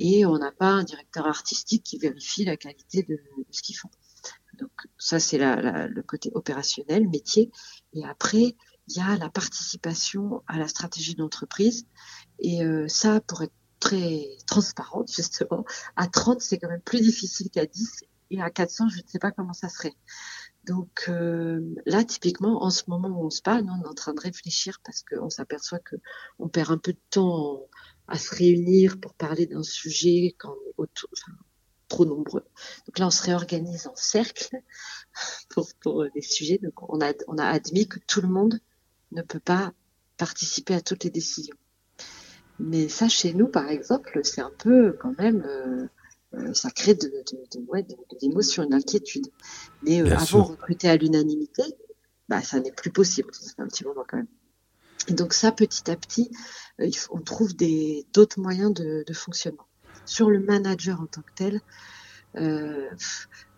Et 0.00 0.26
on 0.26 0.38
n'a 0.38 0.52
pas 0.52 0.68
un 0.70 0.84
directeur 0.84 1.26
artistique 1.26 1.84
qui 1.84 1.98
vérifie 1.98 2.44
la 2.44 2.56
qualité 2.56 3.02
de, 3.02 3.18
ce 3.50 3.62
qu'ils 3.62 3.76
font. 3.76 3.90
Donc 4.58 4.70
ça, 4.98 5.18
c'est 5.20 5.38
la, 5.38 5.56
la- 5.60 5.86
le 5.88 6.02
côté 6.02 6.30
opérationnel, 6.34 7.08
métier. 7.08 7.50
Et 7.94 8.04
après, 8.04 8.56
il 8.88 8.96
y 8.96 9.00
a 9.00 9.16
la 9.16 9.28
participation 9.30 10.42
à 10.46 10.58
la 10.58 10.68
stratégie 10.68 11.14
de 11.14 11.20
l'entreprise. 11.22 11.86
Et 12.38 12.64
euh, 12.64 12.86
ça, 12.88 13.20
pour 13.20 13.42
être 13.42 13.52
très 13.80 14.26
transparente, 14.46 15.10
justement, 15.14 15.64
à 15.96 16.06
30, 16.08 16.40
c'est 16.40 16.58
quand 16.58 16.68
même 16.68 16.82
plus 16.82 17.00
difficile 17.00 17.50
qu'à 17.50 17.66
10. 17.66 18.04
Et 18.30 18.40
à 18.40 18.50
400, 18.50 18.88
je 18.88 18.96
ne 18.98 19.02
sais 19.06 19.18
pas 19.18 19.30
comment 19.30 19.52
ça 19.52 19.68
serait. 19.68 19.94
Donc 20.64 21.06
euh, 21.08 21.60
là, 21.86 22.04
typiquement, 22.04 22.62
en 22.62 22.70
ce 22.70 22.84
moment 22.88 23.08
où 23.08 23.26
on 23.26 23.30
se 23.30 23.42
parle, 23.42 23.64
on 23.68 23.84
est 23.84 23.88
en 23.88 23.94
train 23.94 24.14
de 24.14 24.20
réfléchir 24.20 24.80
parce 24.84 25.02
qu'on 25.02 25.30
s'aperçoit 25.30 25.80
que 25.80 25.96
on 26.38 26.48
perd 26.48 26.70
un 26.70 26.78
peu 26.78 26.92
de 26.92 27.00
temps 27.10 27.66
à 28.06 28.18
se 28.18 28.34
réunir 28.34 29.00
pour 29.00 29.14
parler 29.14 29.46
d'un 29.46 29.62
sujet 29.62 30.34
quand 30.38 30.50
on 30.50 30.70
est 30.70 30.74
autour, 30.76 31.08
enfin, 31.12 31.32
trop 31.88 32.04
nombreux. 32.04 32.44
Donc 32.86 32.98
là, 32.98 33.06
on 33.08 33.10
se 33.10 33.22
réorganise 33.24 33.86
en 33.86 33.96
cercle 33.96 34.56
pour, 35.50 35.68
pour 35.80 36.04
des 36.14 36.22
sujets. 36.22 36.58
Donc 36.62 36.74
on 36.88 37.00
a, 37.00 37.12
on 37.26 37.38
a 37.38 37.44
admis 37.44 37.88
que 37.88 37.98
tout 38.06 38.20
le 38.20 38.28
monde 38.28 38.60
ne 39.10 39.22
peut 39.22 39.40
pas 39.40 39.72
participer 40.16 40.74
à 40.74 40.80
toutes 40.80 41.04
les 41.04 41.10
décisions. 41.10 41.56
Mais 42.58 42.88
ça, 42.88 43.08
chez 43.08 43.34
nous, 43.34 43.48
par 43.48 43.68
exemple, 43.68 44.20
c'est 44.22 44.40
un 44.40 44.52
peu 44.58 44.96
quand 45.00 45.18
même, 45.18 45.42
euh, 45.42 45.84
euh, 45.84 45.88
ça 46.54 46.70
crée 46.70 46.94
de, 46.94 47.08
de, 47.08 47.58
de, 47.58 47.66
ouais, 47.68 47.82
de, 47.82 47.94
de 47.94 48.16
l'émotion, 48.22 48.62
une 48.62 48.74
inquiétude. 48.74 49.26
Mais 49.82 50.00
euh, 50.00 50.12
avant, 50.12 50.24
sûr. 50.24 50.44
recruter 50.44 50.88
à 50.88 50.96
l'unanimité, 50.96 51.62
bah, 52.28 52.42
ça 52.42 52.60
n'est 52.60 52.72
plus 52.72 52.90
possible. 52.90 53.28
Ça 53.32 53.52
fait 53.54 53.62
un 53.62 53.66
petit 53.66 53.84
moment 53.84 54.04
quand 54.08 54.16
même. 54.18 54.28
Et 55.08 55.14
donc 55.14 55.32
ça, 55.34 55.52
petit 55.52 55.90
à 55.90 55.96
petit, 55.96 56.30
euh, 56.80 56.88
on 57.10 57.20
trouve 57.20 57.54
d'autres 58.12 58.40
moyens 58.40 58.72
de, 58.72 59.04
de 59.06 59.12
fonctionnement. 59.12 59.66
Sur 60.04 60.30
le 60.30 60.40
manager 60.40 61.00
en 61.00 61.06
tant 61.06 61.22
que 61.22 61.32
tel, 61.34 61.60
euh, 62.36 62.88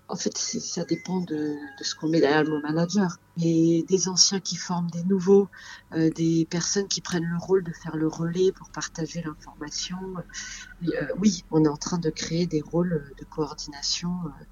en 0.09 0.17
fait, 0.17 0.37
ça 0.37 0.85
dépend 0.85 1.21
de, 1.21 1.57
ce 1.81 1.95
qu'on 1.95 2.09
met 2.09 2.21
derrière 2.21 2.45
le 2.45 2.51
mot 2.51 2.61
manager. 2.61 3.19
Et 3.43 3.85
des 3.89 4.09
anciens 4.09 4.39
qui 4.39 4.57
forment 4.57 4.91
des 4.91 5.03
nouveaux, 5.05 5.49
euh, 5.93 6.11
des 6.11 6.47
personnes 6.51 6.89
qui 6.89 7.01
prennent 7.01 7.25
le 7.25 7.39
rôle 7.39 7.65
de 7.65 7.73
faire 7.73 7.97
le 7.97 8.07
relais 8.07 8.53
pour 8.53 8.71
partager 8.71 9.23
l'information. 9.23 9.97
Euh, 10.85 11.07
oui, 11.19 11.45
on 11.51 11.65
est 11.65 11.69
en 11.69 11.77
train 11.77 11.99
de 11.99 12.11
créer 12.11 12.47
des 12.47 12.61
rôles 12.61 13.13
de 13.19 13.25
coordination, 13.25 14.13
euh, 14.27 14.45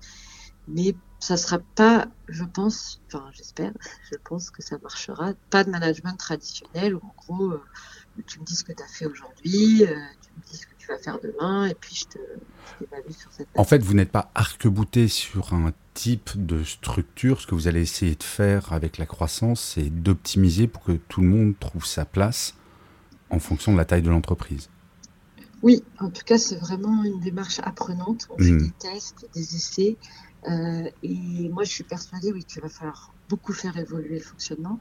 mais 0.69 0.97
ça 1.21 1.37
sera 1.37 1.59
pas, 1.59 2.07
je 2.29 2.45
pense, 2.45 3.01
enfin 3.07 3.29
j'espère, 3.33 3.73
je 4.11 4.17
pense 4.25 4.51
que 4.51 4.63
ça 4.63 4.79
marchera, 4.83 5.35
pas 5.51 5.65
de 5.65 5.71
management 5.71 6.17
traditionnel 6.17 6.97
où 6.97 7.01
en 7.05 7.15
gros 7.17 7.55
tu 8.27 8.41
me 8.41 8.45
dis 8.45 8.55
ce 8.55 8.65
que 8.65 8.73
tu 8.73 8.83
as 8.83 8.87
fait 8.87 9.07
aujourd'hui, 9.07 9.85
euh, 9.85 9.95
tu 10.23 10.31
me 10.37 10.45
dis 10.51 10.57
ce 10.57 10.67
que 10.67 10.75
tu 10.79 10.89
vas 10.89 10.99
faire 10.99 11.19
demain, 11.21 11.67
et 11.67 11.75
puis 11.75 11.95
je 11.95 12.05
te 12.05 12.19
je 12.19 12.85
t'évalue 12.85 13.13
sur 13.13 13.33
cette 13.33 13.49
En 13.57 13.65
fait, 13.65 13.83
vous 13.83 13.95
n'êtes 13.95 14.11
pas 14.13 14.31
arc-bouté 14.35 15.09
sur 15.09 15.55
un 15.55 15.73
type 15.95 16.31
de 16.37 16.63
structure. 16.65 17.41
Ce 17.41 17.47
que 17.47 17.55
vous 17.55 17.69
allez 17.69 17.83
essayer 17.83 18.15
de 18.15 18.23
faire 18.23 18.73
avec 18.73 18.99
la 18.99 19.07
croissance, 19.07 19.61
c'est 19.61 19.91
d'optimiser 19.91 20.67
pour 20.67 20.83
que 20.83 20.93
tout 20.93 21.21
le 21.21 21.29
monde 21.29 21.55
trouve 21.59 21.87
sa 21.87 22.05
place 22.05 22.55
en 23.31 23.39
fonction 23.39 23.73
de 23.73 23.77
la 23.79 23.85
taille 23.85 24.03
de 24.03 24.11
l'entreprise. 24.11 24.69
Oui, 25.63 25.85
en 26.01 26.11
tout 26.11 26.25
cas, 26.25 26.39
c'est 26.39 26.57
vraiment 26.57 27.05
une 27.05 27.21
démarche 27.21 27.61
apprenante. 27.63 28.27
On 28.31 28.39
fait 28.39 28.57
des 28.57 28.71
tests, 28.73 29.29
des 29.35 29.55
essais. 29.57 29.97
euh, 30.49 30.91
et 31.05 31.49
moi, 31.51 31.63
je 31.65 31.71
suis 31.71 31.85
persuadée, 31.85 32.33
oui, 32.33 32.45
qu'il 32.45 32.61
va 32.63 32.69
falloir 32.69 33.13
beaucoup 33.29 33.53
faire 33.53 33.77
évoluer 33.77 34.17
le 34.19 34.25
fonctionnement. 34.25 34.81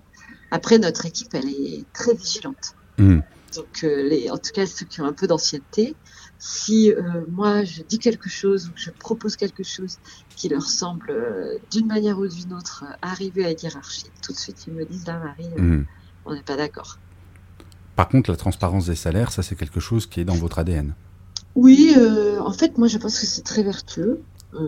Après, 0.49 0.79
notre 0.79 1.05
équipe, 1.05 1.33
elle 1.33 1.49
est 1.49 1.85
très 1.93 2.13
vigilante. 2.15 2.75
Hmm. 3.01 3.21
Donc, 3.55 3.83
euh, 3.83 4.03
les, 4.07 4.29
en 4.29 4.37
tout 4.37 4.51
cas, 4.53 4.65
ceux 4.65 4.85
qui 4.85 5.01
ont 5.01 5.05
un 5.05 5.11
peu 5.13 5.27
d'ancienneté, 5.27 5.95
si 6.39 6.91
euh, 6.91 7.25
moi, 7.29 7.63
je 7.63 7.81
dis 7.81 7.99
quelque 7.99 8.29
chose 8.29 8.67
ou 8.67 8.71
que 8.71 8.79
je 8.79 8.91
propose 8.91 9.35
quelque 9.35 9.63
chose 9.63 9.97
qui 10.35 10.47
leur 10.49 10.61
semble, 10.63 11.09
euh, 11.11 11.57
d'une 11.71 11.87
manière 11.87 12.17
ou 12.19 12.27
d'une 12.27 12.53
autre, 12.53 12.85
euh, 12.87 12.93
arriver 13.01 13.43
à 13.45 13.49
être 13.49 13.63
hiérarchie, 13.63 14.05
tout 14.21 14.31
de 14.31 14.37
suite, 14.37 14.65
ils 14.67 14.73
me 14.73 14.85
disent, 14.85 15.05
là, 15.07 15.19
Marie, 15.19 15.49
Hmm. 15.57 15.83
on 16.25 16.33
n'est 16.33 16.43
pas 16.43 16.55
d'accord. 16.55 16.97
Par 17.95 18.07
contre, 18.07 18.29
la 18.31 18.37
transparence 18.37 18.85
des 18.85 18.95
salaires, 18.95 19.31
ça 19.31 19.43
c'est 19.43 19.55
quelque 19.55 19.79
chose 19.79 20.05
qui 20.05 20.21
est 20.21 20.25
dans 20.25 20.35
votre 20.35 20.59
ADN. 20.59 20.93
Oui, 21.55 21.93
en 22.39 22.53
fait, 22.53 22.77
moi, 22.77 22.87
je 22.87 22.97
pense 22.97 23.19
que 23.19 23.25
c'est 23.25 23.43
très 23.43 23.63
vertueux 23.63 24.21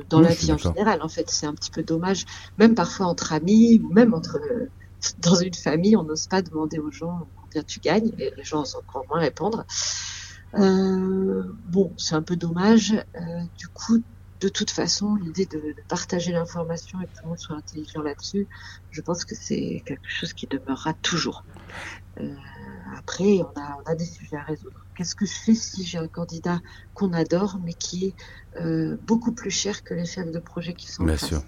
dans 0.10 0.20
Oui, 0.20 0.26
la 0.26 0.34
vie 0.34 0.52
en 0.52 0.58
général. 0.58 1.02
En 1.02 1.08
fait, 1.08 1.30
c'est 1.30 1.46
un 1.46 1.54
petit 1.54 1.72
peu 1.72 1.84
dommage, 1.84 2.26
même 2.58 2.76
parfois 2.76 3.06
entre 3.08 3.32
amis 3.32 3.80
ou 3.82 3.94
même 3.94 4.14
entre 4.14 4.38
dans 5.20 5.36
une 5.36 5.54
famille, 5.54 5.96
on 5.96 6.04
n'ose 6.04 6.28
pas 6.28 6.42
demander 6.42 6.80
aux 6.80 6.92
gens 6.92 7.28
tu 7.62 7.80
gagnes 7.80 8.12
et 8.18 8.32
les 8.36 8.44
gens 8.44 8.62
osent 8.62 8.76
encore 8.76 9.06
moins 9.10 9.20
répondre. 9.20 9.66
Euh, 10.56 11.44
bon, 11.66 11.94
c'est 11.98 12.16
un 12.16 12.22
peu 12.22 12.36
dommage. 12.36 12.94
Euh, 12.94 13.20
du 13.58 13.68
coup, 13.68 14.04
de 14.40 14.50
toute 14.50 14.72
façon, 14.72 15.16
l'idée 15.16 15.46
de, 15.46 15.58
de 15.58 15.82
partager 15.88 16.32
l'information 16.32 17.00
et 17.02 17.06
que 17.06 17.12
tout 17.14 17.24
le 17.24 17.30
monde 17.30 17.40
soit 17.40 17.56
intelligent 17.56 18.02
là-dessus, 18.02 18.48
je 18.92 19.02
pense 19.02 19.26
que 19.26 19.36
c'est 19.36 19.82
quelque 19.86 20.08
chose 20.10 20.34
qui 20.34 20.48
demeurera 20.48 20.94
toujours. 20.96 21.46
Euh, 22.20 22.36
après, 22.98 23.40
on 23.42 23.60
a, 23.60 23.78
on 23.84 23.90
a 23.90 23.96
des 23.96 24.06
sujets 24.06 24.36
à 24.36 24.44
résoudre. 24.44 24.86
Qu'est-ce 24.96 25.16
que 25.16 25.26
je 25.26 25.34
fais 25.34 25.56
si 25.56 25.84
j'ai 25.86 25.98
un 25.98 26.08
candidat 26.08 26.60
qu'on 26.94 27.14
adore, 27.14 27.60
mais 27.64 27.74
qui 27.74 28.14
est 28.60 28.96
beaucoup 29.08 29.32
plus 29.32 29.50
cher 29.50 29.84
que 29.84 29.96
les 29.96 30.06
chefs 30.06 30.30
de 30.32 30.38
projet 30.40 30.74
qui 30.76 30.92
sont 30.92 31.04
Bien 31.04 31.16
en 31.16 31.18
face? 31.18 31.30
sûr. 31.30 31.44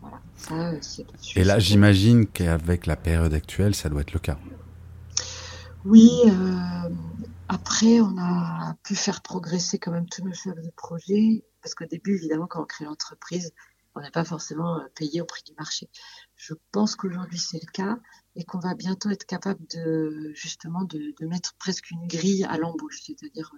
Voilà. 0.00 0.20
Ça, 0.36 0.72
c'est 0.80 1.04
Et 1.34 1.42
là, 1.42 1.58
j'imagine 1.58 2.26
qu'avec 2.26 2.86
la 2.86 2.96
période 2.96 3.34
actuelle, 3.34 3.74
ça 3.74 3.88
doit 3.88 4.02
être 4.02 4.12
le 4.12 4.20
cas. 4.20 4.38
Oui, 5.86 6.10
euh, 6.26 6.94
après, 7.48 8.00
on 8.00 8.18
a 8.18 8.76
pu 8.82 8.94
faire 8.94 9.22
progresser 9.22 9.78
quand 9.78 9.90
même 9.90 10.08
tous 10.08 10.22
nos 10.22 10.34
chefs 10.34 10.60
de 10.60 10.70
projet, 10.70 11.42
parce 11.62 11.74
qu'au 11.74 11.86
début, 11.86 12.16
évidemment, 12.16 12.46
quand 12.46 12.62
on 12.62 12.66
crée 12.66 12.84
l'entreprise, 12.84 13.54
on 13.94 14.02
n'est 14.02 14.10
pas 14.10 14.24
forcément 14.24 14.78
euh, 14.78 14.84
payé 14.94 15.22
au 15.22 15.24
prix 15.24 15.42
du 15.42 15.54
marché. 15.54 15.88
Je 16.36 16.52
pense 16.70 16.96
qu'aujourd'hui, 16.96 17.38
c'est 17.38 17.62
le 17.64 17.70
cas 17.72 17.98
et 18.36 18.44
qu'on 18.44 18.58
va 18.58 18.74
bientôt 18.74 19.08
être 19.08 19.24
capable 19.24 19.66
de, 19.68 20.32
justement, 20.34 20.84
de, 20.84 21.14
mettre 21.26 21.54
presque 21.54 21.90
une 21.90 22.06
grille 22.06 22.44
à 22.44 22.58
l'embauche, 22.58 23.00
c'est-à-dire 23.02 23.50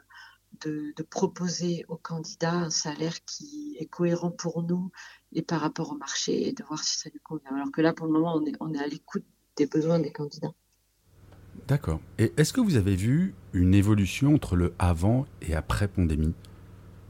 de, 0.60 0.92
de, 0.96 1.02
proposer 1.02 1.84
aux 1.88 1.96
candidats 1.96 2.54
un 2.54 2.70
salaire 2.70 3.24
qui 3.24 3.76
est 3.80 3.86
cohérent 3.86 4.30
pour 4.30 4.62
nous 4.62 4.92
et 5.32 5.42
par 5.42 5.60
rapport 5.60 5.90
au 5.90 5.96
marché 5.96 6.48
et 6.48 6.52
de 6.52 6.62
voir 6.62 6.84
si 6.84 6.98
ça 6.98 7.10
lui 7.10 7.20
convient. 7.20 7.50
Alors 7.52 7.72
que 7.72 7.80
là, 7.80 7.92
pour 7.92 8.06
le 8.06 8.12
moment, 8.12 8.40
on 8.60 8.74
est 8.74 8.78
à 8.78 8.86
l'écoute 8.86 9.24
des 9.56 9.66
besoins 9.66 9.98
des 9.98 10.12
candidats. 10.12 10.54
D'accord. 11.68 12.00
Et 12.18 12.32
est-ce 12.36 12.52
que 12.52 12.60
vous 12.60 12.76
avez 12.76 12.96
vu 12.96 13.34
une 13.52 13.74
évolution 13.74 14.34
entre 14.34 14.56
le 14.56 14.74
avant 14.78 15.26
et 15.40 15.54
après 15.54 15.88
pandémie 15.88 16.34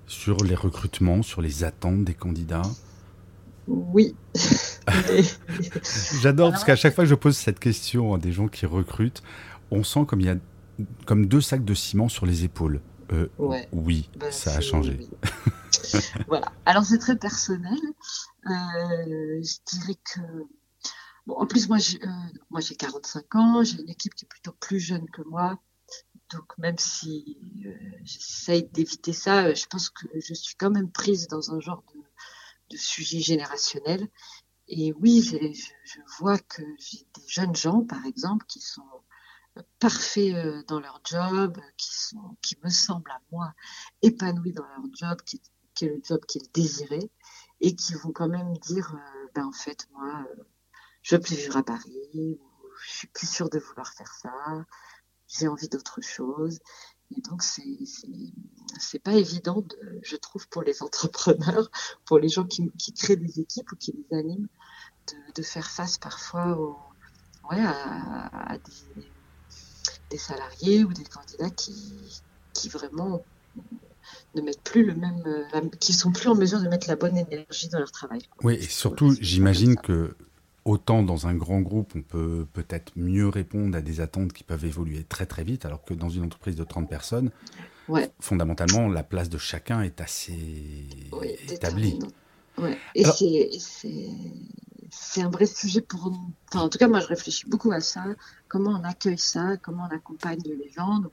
sur 0.06 0.36
les 0.44 0.54
recrutements, 0.54 1.22
sur 1.22 1.40
les 1.40 1.64
attentes 1.64 2.04
des 2.04 2.14
candidats? 2.14 2.62
Oui. 3.66 4.14
J'adore 6.20 6.50
parce 6.50 6.64
qu'à 6.64 6.76
chaque 6.76 6.94
fois 6.94 7.04
que 7.04 7.10
je 7.10 7.14
pose 7.14 7.36
cette 7.36 7.60
question 7.60 8.14
à 8.14 8.18
des 8.18 8.32
gens 8.32 8.48
qui 8.48 8.66
recrutent, 8.66 9.22
on 9.70 9.84
sent 9.84 10.04
comme 10.06 10.20
il 10.20 10.26
y 10.26 10.30
a 10.30 10.36
comme 11.06 11.26
deux 11.26 11.40
sacs 11.40 11.64
de 11.64 11.74
ciment 11.74 12.08
sur 12.08 12.26
les 12.26 12.44
épaules. 12.44 12.80
Euh, 13.12 13.28
ouais. 13.38 13.68
Oui, 13.72 14.08
ben, 14.16 14.30
ça 14.32 14.54
a 14.54 14.60
changé. 14.60 14.98
Oui. 14.98 16.00
voilà. 16.28 16.50
Alors 16.66 16.84
c'est 16.84 16.98
très 16.98 17.16
personnel. 17.16 17.78
Euh, 18.46 18.50
je 19.42 19.56
dirais 19.66 19.96
que 20.14 20.20
Bon, 21.26 21.34
en 21.36 21.46
plus, 21.46 21.68
moi, 21.68 21.78
j'ai, 21.78 22.02
euh, 22.02 22.08
moi, 22.50 22.60
j'ai 22.60 22.74
45 22.74 23.34
ans, 23.36 23.62
j'ai 23.64 23.80
une 23.80 23.90
équipe 23.90 24.14
qui 24.14 24.24
est 24.24 24.28
plutôt 24.28 24.52
plus 24.52 24.80
jeune 24.80 25.08
que 25.10 25.22
moi. 25.22 25.60
Donc, 26.30 26.56
même 26.58 26.78
si 26.78 27.38
euh, 27.66 27.74
j'essaye 28.02 28.64
d'éviter 28.64 29.12
ça, 29.12 29.46
euh, 29.46 29.54
je 29.54 29.66
pense 29.66 29.90
que 29.90 30.06
je 30.14 30.34
suis 30.34 30.54
quand 30.56 30.70
même 30.70 30.90
prise 30.90 31.28
dans 31.28 31.52
un 31.52 31.60
genre 31.60 31.84
de, 31.94 32.00
de 32.70 32.76
sujet 32.76 33.20
générationnel. 33.20 34.08
Et 34.68 34.92
oui, 34.94 35.22
je, 35.22 35.36
je, 35.84 36.00
vois 36.18 36.38
que 36.38 36.62
j'ai 36.78 37.06
des 37.14 37.28
jeunes 37.28 37.54
gens, 37.54 37.82
par 37.82 38.04
exemple, 38.06 38.46
qui 38.46 38.60
sont 38.60 38.82
parfaits 39.78 40.34
euh, 40.34 40.62
dans 40.66 40.80
leur 40.80 41.00
job, 41.04 41.58
qui 41.76 41.94
sont, 41.94 42.36
qui 42.40 42.56
me 42.64 42.70
semblent 42.70 43.10
à 43.10 43.20
moi 43.30 43.52
épanouis 44.00 44.52
dans 44.52 44.66
leur 44.66 44.84
job, 44.94 45.20
qui, 45.22 45.40
qui 45.74 45.86
est 45.86 45.88
le 45.88 46.00
job 46.04 46.24
qu'ils 46.26 46.50
désiraient, 46.52 47.10
et 47.60 47.74
qui 47.76 47.94
vont 47.94 48.12
quand 48.12 48.28
même 48.28 48.56
dire, 48.58 48.94
euh, 48.94 49.28
ben 49.34 49.46
en 49.46 49.52
fait, 49.52 49.88
moi, 49.92 50.26
euh, 50.30 50.42
je 51.02 51.16
veux 51.16 51.20
plus 51.20 51.36
vivre 51.36 51.56
à 51.56 51.62
Paris, 51.62 52.00
ou 52.14 52.38
je 52.84 52.90
suis 52.90 53.08
plus 53.08 53.28
sûre 53.28 53.50
de 53.50 53.58
vouloir 53.58 53.92
faire 53.92 54.12
ça, 54.14 54.64
j'ai 55.28 55.48
envie 55.48 55.68
d'autre 55.68 56.00
chose. 56.00 56.60
Et 57.16 57.20
donc, 57.20 57.42
c'est, 57.42 57.62
c'est, 58.78 58.98
pas 58.98 59.12
évident, 59.12 59.60
de, 59.60 60.00
je 60.02 60.16
trouve, 60.16 60.48
pour 60.48 60.62
les 60.62 60.82
entrepreneurs, 60.82 61.70
pour 62.04 62.18
les 62.18 62.28
gens 62.28 62.44
qui, 62.44 62.70
qui 62.78 62.92
créent 62.92 63.16
des 63.16 63.40
équipes 63.40 63.70
ou 63.72 63.76
qui 63.76 63.92
les 63.92 64.16
animent, 64.16 64.48
de, 65.08 65.32
de 65.34 65.42
faire 65.42 65.70
face 65.70 65.98
parfois 65.98 66.56
au, 66.58 66.78
ouais, 67.50 67.60
à, 67.60 68.52
à 68.52 68.58
des, 68.58 69.08
des, 70.10 70.18
salariés 70.18 70.84
ou 70.84 70.92
des 70.92 71.04
candidats 71.04 71.50
qui, 71.50 72.22
qui 72.54 72.68
vraiment 72.68 73.24
ne 74.34 74.42
mettent 74.42 74.62
plus 74.62 74.84
le 74.84 74.94
même, 74.94 75.70
qui 75.80 75.92
sont 75.92 76.12
plus 76.12 76.28
en 76.28 76.34
mesure 76.34 76.60
de 76.60 76.68
mettre 76.68 76.88
la 76.88 76.96
bonne 76.96 77.16
énergie 77.16 77.68
dans 77.68 77.78
leur 77.78 77.92
travail. 77.92 78.22
Oui, 78.42 78.54
et 78.54 78.62
surtout, 78.62 79.14
j'imagine 79.20 79.76
que 79.76 80.16
autant 80.64 81.02
dans 81.02 81.26
un 81.26 81.34
grand 81.34 81.60
groupe, 81.60 81.92
on 81.96 82.02
peut 82.02 82.46
peut-être 82.52 82.92
mieux 82.96 83.28
répondre 83.28 83.76
à 83.76 83.80
des 83.80 84.00
attentes 84.00 84.32
qui 84.32 84.44
peuvent 84.44 84.64
évoluer 84.64 85.04
très 85.04 85.26
très 85.26 85.44
vite, 85.44 85.64
alors 85.64 85.84
que 85.84 85.94
dans 85.94 86.08
une 86.08 86.24
entreprise 86.24 86.56
de 86.56 86.64
30 86.64 86.88
personnes, 86.88 87.30
ouais. 87.88 88.10
fondamentalement, 88.20 88.88
la 88.88 89.02
place 89.02 89.28
de 89.28 89.38
chacun 89.38 89.82
est 89.82 90.00
assez 90.00 90.86
oui, 91.12 91.28
établie. 91.50 91.98
Ouais. 92.58 92.78
Et 92.94 93.04
alors... 93.04 93.16
c'est 93.16 95.22
un 95.22 95.30
vrai 95.30 95.46
sujet 95.46 95.80
pour 95.80 96.10
nous. 96.10 96.32
Enfin, 96.48 96.64
en 96.64 96.68
tout 96.68 96.78
cas, 96.78 96.88
moi, 96.88 97.00
je 97.00 97.06
réfléchis 97.06 97.46
beaucoup 97.46 97.72
à 97.72 97.80
ça. 97.80 98.04
Comment 98.48 98.78
on 98.78 98.84
accueille 98.84 99.18
ça? 99.18 99.56
Comment 99.56 99.88
on 99.90 99.94
accompagne 99.94 100.40
les 100.44 100.70
gens? 100.70 101.00
Donc, 101.00 101.12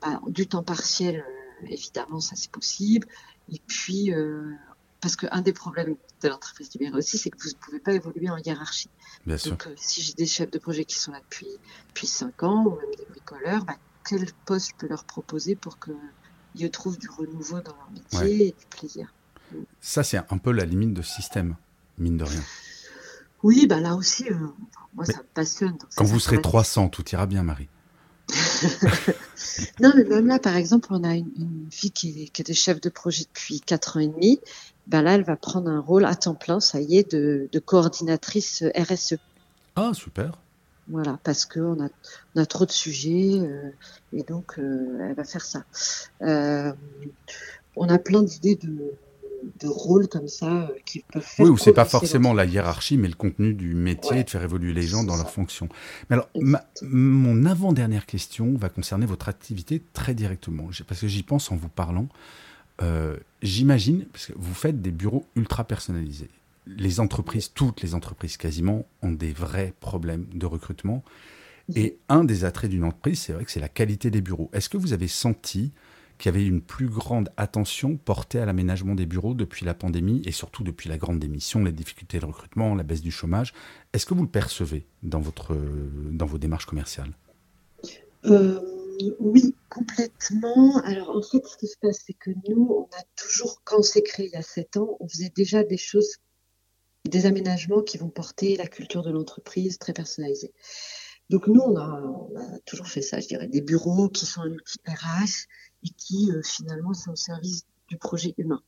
bah, 0.00 0.20
Du 0.28 0.46
temps 0.46 0.62
partiel, 0.62 1.16
euh, 1.16 1.66
évidemment, 1.68 2.20
ça 2.20 2.36
c'est 2.36 2.50
possible. 2.50 3.08
Et 3.52 3.60
puis, 3.66 4.12
euh, 4.12 4.52
parce 5.00 5.16
qu'un 5.16 5.40
des 5.42 5.52
problèmes 5.52 5.96
de 6.22 6.28
l'entreprise 6.28 6.70
libérée 6.72 6.96
aussi, 6.96 7.18
c'est 7.18 7.30
que 7.30 7.38
vous 7.38 7.48
ne 7.50 7.54
pouvez 7.54 7.78
pas 7.80 7.92
évoluer 7.92 8.30
en 8.30 8.36
hiérarchie. 8.38 8.88
Bien 9.26 9.36
Donc, 9.36 9.62
sûr. 9.62 9.70
euh, 9.70 9.74
si 9.76 10.02
j'ai 10.02 10.14
des 10.14 10.26
chefs 10.26 10.50
de 10.50 10.58
projet 10.58 10.84
qui 10.84 10.96
sont 10.96 11.12
là 11.12 11.20
depuis, 11.20 11.48
depuis 11.88 12.06
5 12.06 12.42
ans, 12.42 12.64
ou 12.66 12.70
même 12.70 12.94
des 12.98 13.04
bricoleurs, 13.10 13.64
bah, 13.64 13.76
quel 14.08 14.26
poste 14.46 14.70
je 14.70 14.74
peux 14.76 14.88
leur 14.88 15.04
proposer 15.04 15.54
pour 15.56 15.78
qu'ils 15.78 16.70
trouvent 16.70 16.98
du 16.98 17.08
renouveau 17.10 17.60
dans 17.60 17.76
leur 17.76 17.90
métier 17.92 18.18
Ouais. 18.20 18.46
et 18.48 18.54
du 18.58 18.66
plaisir? 18.70 19.12
Ça, 19.80 20.02
c'est 20.02 20.18
un 20.18 20.38
peu 20.38 20.50
la 20.50 20.64
limite 20.64 20.94
de 20.94 21.02
système, 21.02 21.56
mine 21.98 22.16
de 22.16 22.24
rien. 22.24 22.42
Oui, 23.42 23.66
bah 23.66 23.78
là 23.80 23.94
aussi, 23.94 24.28
euh, 24.30 24.34
moi, 24.94 25.04
Mais 25.06 25.12
ça 25.14 25.18
me 25.18 25.26
passionne. 25.34 25.72
donc 25.72 25.88
Quand 25.94 26.04
ça, 26.06 26.12
vous 26.12 26.18
ça 26.18 26.24
serez 26.26 26.36
pourrait- 26.36 26.50
300, 26.50 26.88
tout 26.88 27.04
ira 27.10 27.26
bien, 27.26 27.42
Marie. 27.44 27.68
Non, 29.80 29.92
mais 29.94 30.04
même 30.04 30.26
là, 30.26 30.38
par 30.38 30.56
exemple, 30.56 30.88
on 30.90 31.04
a 31.04 31.14
une, 31.14 31.30
une 31.36 31.68
fille 31.70 31.90
qui 31.92 32.24
est, 32.24 32.28
qui 32.28 32.42
est 32.42 32.54
chef 32.54 32.80
de 32.80 32.88
projet 32.88 33.24
depuis 33.24 33.60
4 33.60 33.96
ans 33.98 34.00
et 34.00 34.08
demi. 34.08 34.40
Ben 34.86 35.02
là, 35.02 35.14
elle 35.14 35.24
va 35.24 35.36
prendre 35.36 35.68
un 35.68 35.80
rôle 35.80 36.04
à 36.04 36.14
temps 36.14 36.34
plein, 36.34 36.60
ça 36.60 36.80
y 36.80 36.96
est, 36.98 37.12
de, 37.12 37.48
de 37.50 37.58
coordinatrice 37.58 38.62
RSE. 38.76 39.16
Ah, 39.74 39.90
super. 39.94 40.38
Voilà, 40.88 41.18
parce 41.24 41.44
qu'on 41.44 41.84
a, 41.84 41.88
on 42.36 42.40
a 42.40 42.46
trop 42.46 42.64
de 42.64 42.70
sujets 42.70 43.40
euh, 43.40 43.70
et 44.12 44.22
donc 44.22 44.58
euh, 44.58 44.98
elle 45.08 45.14
va 45.14 45.24
faire 45.24 45.44
ça. 45.44 45.64
Euh, 46.22 46.72
on 47.74 47.88
a 47.88 47.98
plein 47.98 48.22
d'idées 48.22 48.54
de, 48.54 48.92
de 49.60 49.66
rôles 49.68 50.06
comme 50.06 50.28
ça 50.28 50.46
euh, 50.46 50.68
qui 50.84 51.04
peuvent 51.12 51.22
faire. 51.24 51.44
Oui, 51.44 51.50
ou 51.50 51.58
c'est 51.58 51.72
pas 51.72 51.84
forcément 51.84 52.32
la 52.32 52.44
hiérarchie, 52.44 52.96
mais 52.98 53.08
le 53.08 53.14
contenu 53.16 53.52
du 53.54 53.74
métier 53.74 54.12
Ouais. 54.12 54.20
et 54.20 54.24
de 54.24 54.30
faire 54.30 54.44
évoluer 54.44 54.72
les 54.72 54.82
gens 54.86 55.02
dans 55.02 55.16
ça. 55.16 55.24
leur 55.24 55.30
fonction. 55.30 55.68
Mais 56.08 56.14
alors, 56.14 56.28
ma- 56.40 56.64
mon 56.82 57.44
avant-dernière 57.46 58.06
question 58.06 58.54
va 58.56 58.68
concerner 58.68 59.06
votre 59.06 59.28
activité 59.28 59.82
très 59.92 60.14
directement, 60.14 60.68
parce 60.86 61.00
que 61.00 61.08
j'y 61.08 61.24
pense 61.24 61.50
en 61.50 61.56
vous 61.56 61.68
parlant. 61.68 62.06
Euh, 62.82 63.16
J'imagine, 63.42 64.06
parce 64.06 64.26
que 64.26 64.32
vous 64.34 64.54
faites 64.54 64.82
des 64.82 64.90
bureaux 64.90 65.24
ultra 65.36 65.64
personnalisés. 65.64 66.30
Les 66.66 66.98
entreprises, 66.98 67.52
toutes 67.52 67.82
les 67.82 67.94
entreprises 67.94 68.36
quasiment, 68.36 68.86
ont 69.02 69.12
des 69.12 69.32
vrais 69.32 69.72
problèmes 69.78 70.26
de 70.32 70.46
recrutement. 70.46 71.04
Et 71.74 71.96
un 72.08 72.24
des 72.24 72.44
attraits 72.44 72.70
d'une 72.70 72.84
entreprise, 72.84 73.20
c'est 73.20 73.32
vrai 73.32 73.44
que 73.44 73.50
c'est 73.50 73.60
la 73.60 73.68
qualité 73.68 74.10
des 74.10 74.20
bureaux. 74.20 74.50
Est-ce 74.52 74.68
que 74.68 74.76
vous 74.76 74.92
avez 74.92 75.06
senti 75.06 75.72
qu'il 76.18 76.32
y 76.32 76.34
avait 76.34 76.46
une 76.46 76.60
plus 76.60 76.88
grande 76.88 77.28
attention 77.36 77.96
portée 77.96 78.40
à 78.40 78.46
l'aménagement 78.46 78.94
des 78.94 79.06
bureaux 79.06 79.34
depuis 79.34 79.66
la 79.66 79.74
pandémie 79.74 80.22
et 80.24 80.32
surtout 80.32 80.64
depuis 80.64 80.88
la 80.88 80.96
grande 80.96 81.18
démission, 81.18 81.62
les 81.62 81.72
difficultés 81.72 82.18
de 82.18 82.24
recrutement, 82.24 82.74
la 82.74 82.84
baisse 82.84 83.02
du 83.02 83.10
chômage? 83.10 83.52
Est-ce 83.92 84.06
que 84.06 84.14
vous 84.14 84.22
le 84.22 84.28
percevez 84.28 84.86
dans, 85.02 85.20
votre, 85.20 85.56
dans 86.10 86.26
vos 86.26 86.38
démarches 86.38 86.66
commerciales? 86.66 87.12
Euh, 88.24 88.60
oui, 89.18 89.54
complètement. 89.68 90.78
Alors, 90.84 91.10
en 91.16 91.22
fait, 91.22 91.44
ce 91.46 91.56
qui 91.56 91.66
se 91.66 91.76
passe, 91.80 92.02
c'est 92.06 92.14
que 92.14 92.30
nous, 92.48 92.68
on 92.70 92.96
a 92.96 93.02
toujours, 93.16 93.62
quand 93.64 93.78
on 93.78 93.82
s'est 93.82 94.02
créé 94.02 94.26
il 94.26 94.32
y 94.32 94.36
a 94.36 94.42
sept 94.42 94.76
ans, 94.76 94.96
on 95.00 95.08
faisait 95.08 95.32
déjà 95.34 95.64
des 95.64 95.76
choses, 95.76 96.16
des 97.04 97.26
aménagements 97.26 97.82
qui 97.82 97.98
vont 97.98 98.08
porter 98.08 98.56
la 98.56 98.66
culture 98.66 99.02
de 99.02 99.10
l'entreprise 99.10 99.78
très 99.78 99.92
personnalisée. 99.92 100.52
Donc, 101.30 101.48
nous, 101.48 101.60
on 101.60 101.76
a, 101.76 102.00
toujours 102.66 102.86
fait 102.86 103.02
ça, 103.02 103.20
je 103.20 103.28
dirais, 103.28 103.48
des 103.48 103.60
bureaux 103.60 104.08
qui 104.08 104.26
sont 104.26 104.42
un 104.42 104.52
outil 104.52 104.78
RH 104.86 105.46
et 105.84 105.90
qui, 105.96 106.30
euh, 106.30 106.40
finalement, 106.42 106.94
sont 106.94 107.12
au 107.12 107.16
service 107.16 107.66
du 107.88 107.96
projet 107.96 108.34
humain. 108.38 108.62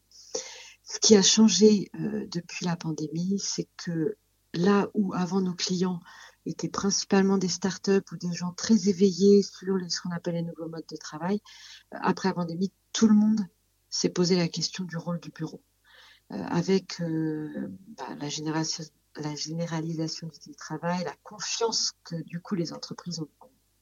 Ce 0.83 0.99
qui 1.01 1.17
a 1.17 1.23
changé 1.23 1.91
euh, 2.01 2.27
depuis 2.33 2.65
la 2.65 2.77
pandémie, 2.77 3.39
c'est 3.39 3.69
que 3.77 4.17
là 4.55 4.89
où 4.95 5.13
avant 5.15 5.41
nos 5.41 5.55
clients 5.55 6.01
étaient 6.49 6.69
principalement 6.69 7.39
des 7.39 7.49
startups 7.49 8.13
ou 8.13 8.17
des 8.17 8.33
gens 8.33 8.53
très 8.53 8.89
éveillés 8.89 9.43
sur 9.43 9.79
ce 9.89 10.01
qu'on 10.01 10.11
appelle 10.11 10.35
les 10.35 10.43
nouveaux 10.43 10.69
modes 10.69 10.87
de 10.91 10.97
travail, 10.97 11.41
euh, 11.95 11.99
après 12.01 12.29
la 12.29 12.35
pandémie, 12.35 12.73
tout 12.93 13.09
le 13.09 13.15
monde 13.15 13.41
s'est 13.91 14.09
posé 14.09 14.37
la 14.37 14.49
question 14.49 14.85
du 14.85 14.97
rôle 14.97 15.21
du 15.21 15.31
bureau. 15.31 15.63
Euh, 16.33 16.37
avec 16.37 17.01
euh, 17.01 17.69
bah, 17.97 18.15
la, 18.19 18.29
généralisation 19.35 20.29
du 20.29 20.39
télétravail, 20.39 21.05
la 21.05 21.17
confiance 21.23 21.93
que 22.05 22.17
du 22.23 22.41
coup 22.41 22.55
les 22.55 22.73
entreprises 22.73 23.21
ont, 23.21 23.29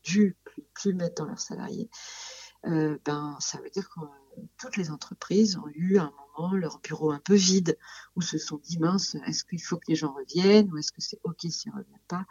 dû 0.05 0.37
plus, 0.74 0.94
mettre 0.94 1.16
dans 1.16 1.24
leurs 1.24 1.40
salariés, 1.40 1.90
ben 2.62 3.37
ça 3.40 3.59
veut 3.59 3.70
dire 3.70 3.88
que 3.88 4.00
toutes 4.57 4.76
les 4.76 4.92
entreprises 4.92 5.57
ont 5.57 5.66
eu 5.74 5.98
un 5.98 6.12
moment 6.12 6.25
leur 6.53 6.81
bureau 6.81 7.11
un 7.11 7.20
peu 7.20 7.35
vide, 7.35 7.79
où 8.14 8.22
se 8.22 8.38
sont 8.38 8.59
dit 8.59 8.79
mince, 8.79 9.16
est-ce 9.27 9.44
qu'il 9.44 9.62
faut 9.62 9.77
que 9.77 9.87
les 9.88 9.94
gens 9.94 10.12
reviennent 10.12 10.72
ou 10.72 10.79
est-ce 10.79 10.92
que 10.92 11.01
c'est 11.01 11.20
ok 11.25 11.40
s'ils 11.49 11.72
ne 11.72 11.79
reviennent 11.79 11.99
pas? 12.09 12.27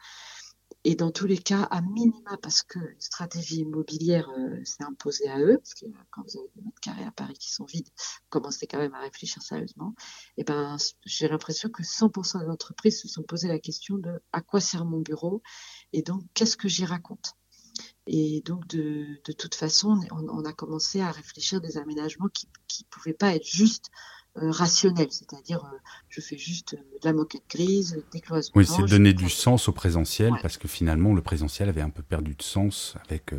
Et 0.84 0.96
dans 0.96 1.10
tous 1.10 1.26
les 1.26 1.40
cas, 1.40 1.64
à 1.64 1.82
minima, 1.82 2.38
parce 2.44 2.62
que 2.62 2.78
une 2.78 3.02
stratégie 3.02 3.62
immobilière 3.62 4.30
euh, 4.30 4.64
s'est 4.64 4.84
imposée 4.84 5.28
à 5.28 5.40
eux, 5.40 5.58
parce 5.58 5.74
que 5.74 5.86
quand 6.12 6.22
vous 6.22 6.40
avez 6.40 6.48
des 6.56 6.62
mètres 6.62 6.80
carrés 6.80 7.06
à 7.06 7.12
Paris 7.12 7.34
qui 7.40 7.52
sont 7.52 7.66
vides, 7.66 7.90
commencez 8.30 8.68
quand 8.68 8.78
même 8.78 8.94
à 8.94 9.00
réfléchir 9.00 9.42
sérieusement. 9.42 9.96
Et 10.38 10.44
ben, 10.44 10.78
j'ai 11.06 11.28
l'impression 11.28 11.70
que 11.70 11.82
100% 11.82 12.42
des 12.42 12.50
entreprises 12.50 13.02
se 13.02 13.08
sont 13.08 13.24
posé 13.24 13.48
la 13.48 13.58
question 13.58 13.98
de 13.98 14.22
à 14.32 14.42
quoi 14.42 14.62
sert 14.62 14.86
mon 14.86 15.00
bureau? 15.00 15.42
Et 15.92 16.04
donc 16.04 16.22
qu'est-ce 16.36 16.56
que 16.56 16.68
j'y 16.68 16.86
raconte? 16.86 17.34
Et 18.08 18.42
donc, 18.46 18.68
de, 18.68 19.06
de 19.26 19.32
toute 19.32 19.56
façon, 19.56 20.00
on, 20.12 20.30
on, 20.30 20.46
a 20.46 20.54
commencé 20.54 21.02
à 21.02 21.12
réfléchir 21.12 21.60
des 21.60 21.78
aménagements 21.78 22.28
qui 22.32 22.48
ne 22.48 22.86
pouvaient 22.90 23.14
pas 23.14 23.36
être 23.36 23.48
juste 23.48 23.90
euh, 24.38 24.52
rationnel, 24.52 25.08
c'est-à-dire 25.12 25.64
euh, 25.64 25.78
je 26.10 26.20
fais 26.20 26.38
juste 26.38 26.74
euh, 26.74 27.00
de 27.02 27.08
la 27.08 27.14
moquette 27.14 27.44
grise, 27.50 28.04
des 28.12 28.20
cloisons. 28.20 28.52
Oui, 28.54 28.66
c'est 28.66 28.84
donner 28.84 29.14
du 29.14 29.30
sens 29.30 29.70
au 29.70 29.72
présentiel 29.72 30.34
parce 30.42 30.58
que 30.58 30.68
finalement 30.68 31.14
le 31.14 31.22
présentiel 31.22 31.70
avait 31.70 31.80
un 31.80 31.90
peu 31.90 32.04
perdu 32.04 32.36
de 32.36 32.44
sens 32.44 32.96
avec 33.06 33.34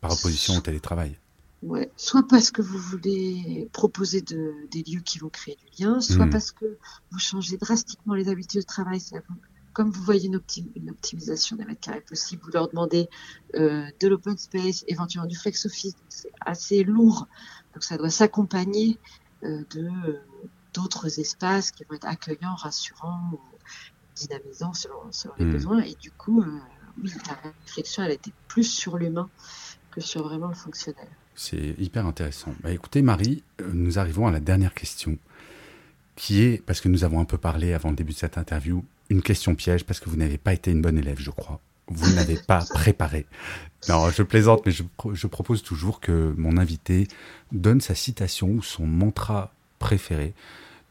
par 0.00 0.12
opposition 0.12 0.56
au 0.56 0.60
télétravail. 0.60 1.20
Ouais. 1.62 1.88
Soit 1.96 2.26
parce 2.26 2.50
que 2.50 2.62
vous 2.62 2.78
voulez 2.78 3.68
proposer 3.72 4.22
de, 4.22 4.52
des 4.72 4.82
lieux 4.82 5.02
qui 5.02 5.20
vont 5.20 5.28
créer 5.28 5.54
du 5.54 5.84
lien, 5.84 6.00
soit 6.00 6.26
hmm. 6.26 6.30
parce 6.30 6.50
que 6.50 6.78
vous 7.12 7.20
changez 7.20 7.56
drastiquement 7.56 8.14
les 8.14 8.28
habitudes 8.28 8.62
de 8.62 8.66
travail. 8.66 9.00
Comme 9.72 9.90
vous 9.90 10.02
voyez 10.02 10.26
une, 10.26 10.40
une, 10.76 10.90
optimisation 10.90 11.56
des 11.56 11.64
mètres 11.64 11.80
carrés 11.80 12.00
possible, 12.00 12.42
vous 12.44 12.50
leur 12.50 12.68
demandez 12.68 13.08
euh, 13.54 13.86
de 14.00 14.08
l'open 14.08 14.36
space, 14.36 14.84
éventuellement 14.88 15.28
du 15.28 15.36
flex 15.36 15.66
office, 15.66 15.94
c'est 16.08 16.32
assez 16.40 16.84
lourd, 16.84 17.26
donc 17.74 17.82
ça 17.82 17.96
doit 17.96 18.10
s'accompagner 18.10 18.98
euh, 19.44 19.64
de 19.70 19.86
euh, 19.86 20.20
d'autres 20.74 21.18
espaces 21.18 21.70
qui 21.70 21.84
vont 21.84 21.96
être 21.96 22.06
accueillants, 22.06 22.54
rassurants, 22.54 23.30
ou 23.32 23.40
dynamisants 24.14 24.74
selon, 24.74 24.96
les 25.38 25.44
hmm. 25.44 25.52
besoins. 25.52 25.80
Et 25.82 25.94
du 25.94 26.10
coup, 26.10 26.44
oui, 27.02 27.10
la 27.26 27.50
réflexion, 27.66 28.02
elle 28.02 28.12
était 28.12 28.32
plus 28.48 28.64
sur 28.64 28.98
l'humain 28.98 29.28
que 29.90 30.00
sur 30.00 30.22
vraiment 30.22 30.48
le 30.48 30.54
fonctionnel. 30.54 31.08
C'est 31.34 31.74
hyper 31.78 32.06
intéressant. 32.06 32.54
Bah, 32.62 32.70
écoutez, 32.72 33.02
Marie, 33.02 33.42
nous 33.72 33.98
arrivons 33.98 34.26
à 34.26 34.30
la 34.30 34.40
dernière 34.40 34.74
question, 34.74 35.18
qui 36.16 36.42
est, 36.42 36.62
parce 36.64 36.80
que 36.80 36.88
nous 36.88 37.04
avons 37.04 37.20
un 37.20 37.24
peu 37.24 37.38
parlé 37.38 37.72
avant 37.72 37.90
le 37.90 37.96
début 37.96 38.12
de 38.12 38.18
cette 38.18 38.38
interview, 38.38 38.84
une 39.12 39.22
question 39.22 39.54
piège, 39.54 39.84
parce 39.84 40.00
que 40.00 40.10
vous 40.10 40.16
n'avez 40.16 40.38
pas 40.38 40.52
été 40.52 40.70
une 40.70 40.82
bonne 40.82 40.98
élève, 40.98 41.18
je 41.18 41.30
crois 41.30 41.60
vous 41.88 42.12
n'avez 42.14 42.36
pas 42.36 42.64
préparé. 42.74 43.26
Non, 43.88 44.10
je 44.10 44.22
plaisante, 44.22 44.64
mais 44.64 44.72
je, 44.72 45.26
propose 45.26 45.62
toujours 45.62 46.00
que 46.00 46.34
mon 46.36 46.56
invité 46.56 47.08
donne 47.50 47.80
sa 47.80 47.94
citation 47.94 48.48
ou 48.48 48.62
son 48.62 48.86
mantra 48.86 49.52
préféré, 49.78 50.34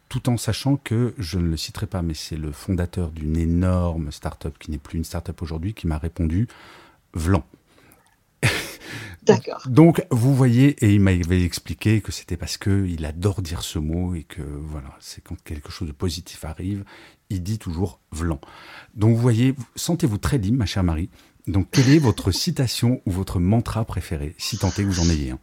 tout 0.10 0.30
en 0.30 0.38
sachant 0.38 0.76
que 0.76 1.14
je 1.18 1.40
ne 1.40 1.48
le 1.48 1.58
citerai 1.58 1.88
pas, 1.88 2.02
mais 2.02 2.14
c'est 2.14 2.36
le 2.36 2.52
fondateur 2.52 3.12
d'une 3.12 3.38
énorme 3.38 4.12
start-up 4.12 4.56
qui 4.60 4.72
n'est 4.72 4.78
plus 4.78 4.98
une 4.98 5.06
start-up 5.06 5.42
aujourd'hui 5.42 5.74
qui 5.74 5.88
m'a 5.88 5.98
répondu 5.98 6.50
Vlan. 7.14 7.46
D'accord. 9.24 9.62
Donc, 9.68 10.06
vous 10.12 10.36
voyez, 10.36 10.72
et 10.84 10.94
il 10.94 11.00
m'avait 11.00 11.44
expliqué 11.44 12.02
que 12.02 12.12
c'était 12.12 12.38
parce 12.38 12.58
qu'il 12.58 13.06
adore 13.06 13.42
dire 13.42 13.62
ce 13.62 13.80
mot 13.80 14.16
et 14.16 14.24
que, 14.24 14.42
voilà, 14.42 14.98
c'est 15.00 15.24
quand 15.24 15.42
quelque 15.44 15.72
chose 15.72 15.88
de 15.88 15.94
positif 15.94 16.44
arrive, 16.44 16.84
il 17.32 17.44
dit 17.44 17.58
toujours 17.58 18.00
Vlan. 18.12 18.40
Donc, 18.94 19.16
vous 19.16 19.22
voyez, 19.22 19.56
sentez-vous 19.76 20.18
très 20.18 20.38
libre, 20.38 20.58
ma 20.58 20.66
chère 20.66 20.84
Marie. 20.84 21.10
Donc, 21.48 21.70
quelle 21.72 21.90
est 21.90 22.00
votre 22.00 22.32
citation 22.32 23.02
ou 23.06 23.12
votre 23.12 23.40
mantra 23.40 23.84
préféré, 23.86 24.36
si 24.38 24.58
tant 24.58 24.70
est 24.70 24.84
vous 24.84 25.00
en 25.00 25.10
ayez 25.10 25.32
un? 25.32 25.40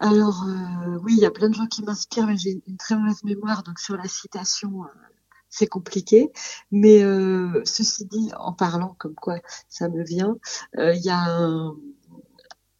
Alors, 0.00 0.44
euh, 0.46 0.98
oui, 1.02 1.14
il 1.16 1.20
y 1.20 1.26
a 1.26 1.30
plein 1.30 1.48
de 1.48 1.54
gens 1.54 1.66
qui 1.66 1.82
m'inspirent, 1.82 2.26
mais 2.26 2.36
j'ai 2.36 2.62
une 2.66 2.76
très 2.76 2.96
mauvaise 2.96 3.24
mémoire, 3.24 3.64
donc 3.64 3.80
sur 3.80 3.96
la 3.96 4.06
citation, 4.06 4.84
euh, 4.84 4.88
c'est 5.48 5.66
compliqué. 5.66 6.30
Mais 6.70 7.02
euh, 7.02 7.62
ceci 7.64 8.04
dit, 8.04 8.30
en 8.38 8.52
parlant 8.52 8.94
comme 8.98 9.14
quoi 9.14 9.38
ça 9.68 9.88
me 9.88 10.04
vient, 10.04 10.36
il 10.76 11.00
y 11.02 11.10
a 11.10 11.72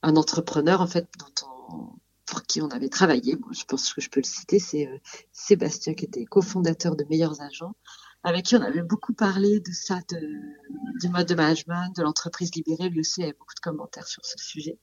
un 0.02 0.16
entrepreneur 0.16 0.80
en 0.80 0.86
fait 0.86 1.08
dont 1.18 1.48
on, 1.72 1.97
pour 2.28 2.42
qui 2.42 2.60
on 2.60 2.68
avait 2.68 2.88
travaillé. 2.88 3.36
je 3.52 3.64
pense 3.64 3.92
que 3.92 4.00
je 4.00 4.10
peux 4.10 4.20
le 4.20 4.26
citer, 4.26 4.58
c'est 4.58 4.86
euh, 4.86 4.98
Sébastien 5.32 5.94
qui 5.94 6.04
était 6.04 6.24
cofondateur 6.24 6.96
de 6.96 7.04
Meilleurs 7.08 7.40
Agents, 7.40 7.74
avec 8.22 8.44
qui 8.46 8.56
on 8.56 8.62
avait 8.62 8.82
beaucoup 8.82 9.14
parlé 9.14 9.60
de 9.60 9.72
ça, 9.72 10.00
de, 10.10 10.20
du 11.00 11.08
mode 11.08 11.26
de 11.26 11.34
management, 11.34 11.94
de 11.96 12.02
l'entreprise 12.02 12.54
libérée. 12.54 12.88
Lui 12.88 13.00
aussi 13.00 13.22
avait 13.22 13.32
beaucoup 13.32 13.54
de 13.54 13.60
commentaires 13.60 14.06
sur 14.06 14.24
ce 14.24 14.36
sujet. 14.38 14.78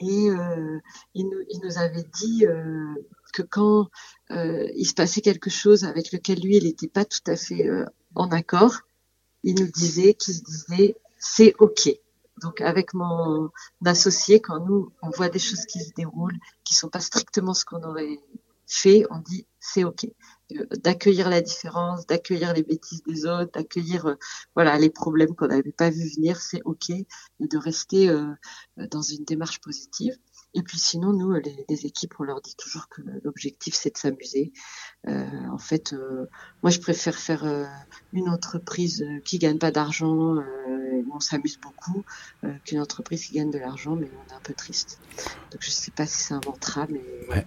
Et 0.00 0.30
euh, 0.30 0.80
il, 1.14 1.26
nous, 1.26 1.38
il, 1.48 1.60
nous, 1.62 1.78
avait 1.78 2.04
dit 2.14 2.46
euh, 2.46 2.94
que 3.32 3.42
quand 3.42 3.88
euh, 4.30 4.68
il 4.74 4.86
se 4.86 4.94
passait 4.94 5.20
quelque 5.20 5.50
chose 5.50 5.84
avec 5.84 6.12
lequel 6.12 6.40
lui, 6.40 6.56
il 6.56 6.64
n'était 6.64 6.88
pas 6.88 7.04
tout 7.04 7.20
à 7.26 7.36
fait 7.36 7.68
euh, 7.68 7.84
en 8.14 8.28
accord, 8.30 8.80
il 9.44 9.60
nous 9.60 9.70
disait 9.70 10.14
qu'il 10.14 10.34
se 10.34 10.42
disait 10.42 10.96
c'est 11.18 11.54
ok. 11.60 11.90
Donc 12.42 12.60
avec 12.60 12.94
mon 12.94 13.50
associé, 13.84 14.40
quand 14.40 14.60
nous 14.64 14.92
on 15.02 15.10
voit 15.10 15.28
des 15.28 15.38
choses 15.38 15.64
qui 15.66 15.80
se 15.80 15.92
déroulent, 15.94 16.38
qui 16.64 16.74
sont 16.74 16.88
pas 16.88 17.00
strictement 17.00 17.54
ce 17.54 17.64
qu'on 17.64 17.82
aurait 17.82 18.20
fait, 18.66 19.04
on 19.10 19.18
dit 19.18 19.46
c'est 19.60 19.84
ok. 19.84 20.06
Euh, 20.52 20.66
d'accueillir 20.82 21.30
la 21.30 21.40
différence, 21.40 22.06
d'accueillir 22.06 22.52
les 22.52 22.62
bêtises 22.62 23.02
des 23.04 23.26
autres, 23.26 23.52
d'accueillir 23.52 24.06
euh, 24.06 24.14
voilà 24.54 24.78
les 24.78 24.90
problèmes 24.90 25.34
qu'on 25.34 25.48
n'avait 25.48 25.72
pas 25.72 25.90
vu 25.90 26.08
venir, 26.16 26.40
c'est 26.40 26.62
ok, 26.64 26.90
et 26.90 27.06
de 27.40 27.58
rester 27.58 28.08
euh, 28.08 28.26
dans 28.90 29.02
une 29.02 29.24
démarche 29.24 29.60
positive. 29.60 30.16
Et 30.54 30.62
puis 30.62 30.78
sinon, 30.78 31.12
nous, 31.12 31.32
les, 31.32 31.86
équipes, 31.86 32.14
on 32.18 32.24
leur 32.24 32.40
dit 32.42 32.54
toujours 32.56 32.88
que 32.88 33.00
l'objectif, 33.24 33.74
c'est 33.74 33.94
de 33.94 33.98
s'amuser. 33.98 34.52
Euh, 35.08 35.26
en 35.50 35.58
fait, 35.58 35.94
euh, 35.94 36.26
moi, 36.62 36.70
je 36.70 36.78
préfère 36.78 37.14
faire 37.14 37.44
euh, 37.44 37.64
une 38.12 38.28
entreprise 38.28 39.04
qui 39.24 39.38
gagne 39.38 39.58
pas 39.58 39.70
d'argent, 39.70 40.36
où 40.36 41.14
on 41.14 41.20
s'amuse 41.20 41.58
beaucoup, 41.58 42.04
qu'une 42.64 42.80
entreprise 42.80 43.26
qui 43.26 43.34
gagne 43.34 43.50
de 43.50 43.58
l'argent, 43.58 43.96
mais 43.96 44.10
on 44.10 44.30
est 44.30 44.36
un 44.36 44.40
peu 44.40 44.54
triste. 44.54 45.00
Donc, 45.50 45.60
je 45.60 45.70
sais 45.70 45.90
pas 45.90 46.06
si 46.06 46.22
c'est 46.22 46.34
un 46.34 46.40
mantra, 46.44 46.86
mais 46.88 47.02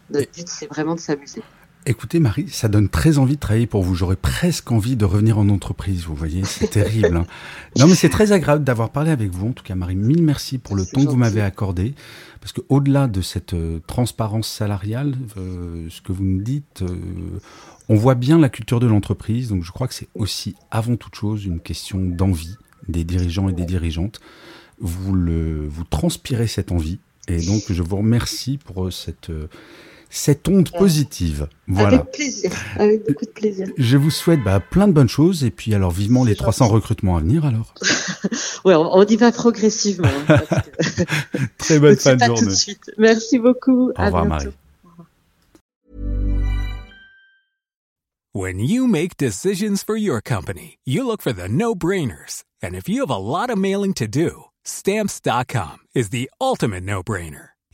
notre 0.10 0.32
but, 0.32 0.48
c'est 0.48 0.68
vraiment 0.68 0.96
de 0.96 1.00
s'amuser. 1.00 1.44
Écoutez 1.88 2.20
Marie, 2.20 2.50
ça 2.50 2.68
donne 2.68 2.90
très 2.90 3.20
envie 3.20 3.36
de 3.36 3.40
travailler 3.40 3.68
pour 3.68 3.84
vous. 3.84 3.94
J'aurais 3.94 4.16
presque 4.16 4.72
envie 4.72 4.96
de 4.96 5.06
revenir 5.06 5.38
en 5.38 5.50
entreprise, 5.50 6.06
vous 6.06 6.16
voyez, 6.16 6.44
c'est 6.44 6.68
terrible. 6.68 7.16
Hein. 7.16 7.28
Non 7.78 7.88
mais 7.88 7.94
c'est 7.94 8.10
très 8.10 8.32
agréable 8.32 8.64
d'avoir 8.64 8.90
parlé 8.90 9.12
avec 9.12 9.30
vous. 9.30 9.50
En 9.50 9.52
tout 9.52 9.64
cas 9.64 9.76
Marie, 9.76 9.96
mille 9.96 10.24
merci 10.24 10.58
pour 10.58 10.76
le 10.76 10.84
temps 10.84 11.04
que 11.06 11.10
vous 11.10 11.16
m'avez 11.16 11.42
accordé. 11.42 11.94
Parce 12.40 12.54
que 12.54 12.62
au-delà 12.70 13.08
de 13.08 13.22
cette 13.22 13.54
euh, 13.54 13.80
transparence 13.86 14.48
salariale, 14.48 15.16
euh, 15.38 15.86
ce 15.92 16.02
que 16.02 16.12
vous 16.12 16.24
nous 16.24 16.42
dites, 16.42 16.82
euh, 16.82 17.40
on 17.88 17.96
voit 17.96 18.16
bien 18.16 18.40
la 18.40 18.50
culture 18.50 18.80
de 18.80 18.88
l'entreprise. 18.88 19.50
Donc 19.50 19.64
je 19.64 19.72
crois 19.72 19.88
que 19.88 19.94
c'est 19.94 20.10
aussi 20.16 20.56
avant 20.72 20.96
toute 20.96 21.14
chose 21.14 21.46
une 21.46 21.60
question 21.60 22.00
d'envie 22.00 22.56
des 22.88 23.04
dirigeants 23.04 23.48
et 23.48 23.54
des 23.54 23.66
dirigeantes. 23.66 24.22
Vous, 24.80 25.14
le, 25.14 25.68
vous 25.68 25.84
transpirez 25.84 26.48
cette 26.48 26.72
envie. 26.72 26.98
Et 27.28 27.46
donc 27.46 27.62
je 27.70 27.84
vous 27.84 27.98
remercie 27.98 28.58
pour 28.58 28.92
cette 28.92 29.30
cette 30.10 30.48
onde 30.48 30.70
positive. 30.72 31.48
Voilà. 31.68 32.00
Avec 32.00 32.12
plaisir, 32.12 32.52
avec 32.78 33.08
beaucoup 33.08 33.26
de 33.26 33.32
plaisir. 33.32 33.68
Je 33.78 33.98
vous 33.98 34.12
souhaite 34.12 34.44
bah, 34.44 34.60
plein 34.60 34.88
de 34.88 34.94
bonnes 34.94 35.10
choses 35.10 35.44
et 35.44 35.52
puis 35.52 35.74
alors 35.74 35.92
vivement 35.92 36.24
les 36.24 36.36
300 36.36 36.68
recrutements 36.68 37.18
à 37.18 37.22
venir 37.22 37.46
alors. 37.46 37.74
oui, 38.66 38.74
on, 38.76 39.06
y 39.06 39.16
va 39.16 39.32
progressivement. 39.32 40.08
Hein, 40.30 40.40
Très 41.58 41.80
bonne 41.80 41.96
fin 41.98 42.16
de 42.16 42.24
journée. 42.24 42.42
Tout 42.42 42.46
de 42.48 42.52
suite. 42.52 42.92
Merci 42.98 43.40
beaucoup. 43.40 43.92
Au 43.98 44.06
revoir 44.06 44.26
Marie. 44.26 44.48
When 48.34 48.60
you 48.60 48.86
make 48.86 49.16
decisions 49.16 49.82
for 49.82 49.96
your 49.96 50.20
company, 50.20 50.78
you 50.84 51.08
look 51.08 51.22
for 51.22 51.32
the 51.32 51.48
no-brainers. 51.48 52.44
And 52.62 52.76
if 52.76 52.90
you 52.90 53.00
have 53.00 53.10
a 53.10 53.16
lot 53.16 53.50
of 53.50 53.58
mailing 53.58 53.94
to 53.94 54.10
do, 54.10 54.46
stamps.com 54.66 55.78
is 55.96 56.10
the 56.10 56.30
ultimate 56.42 56.84
no-brainer. 56.84 57.55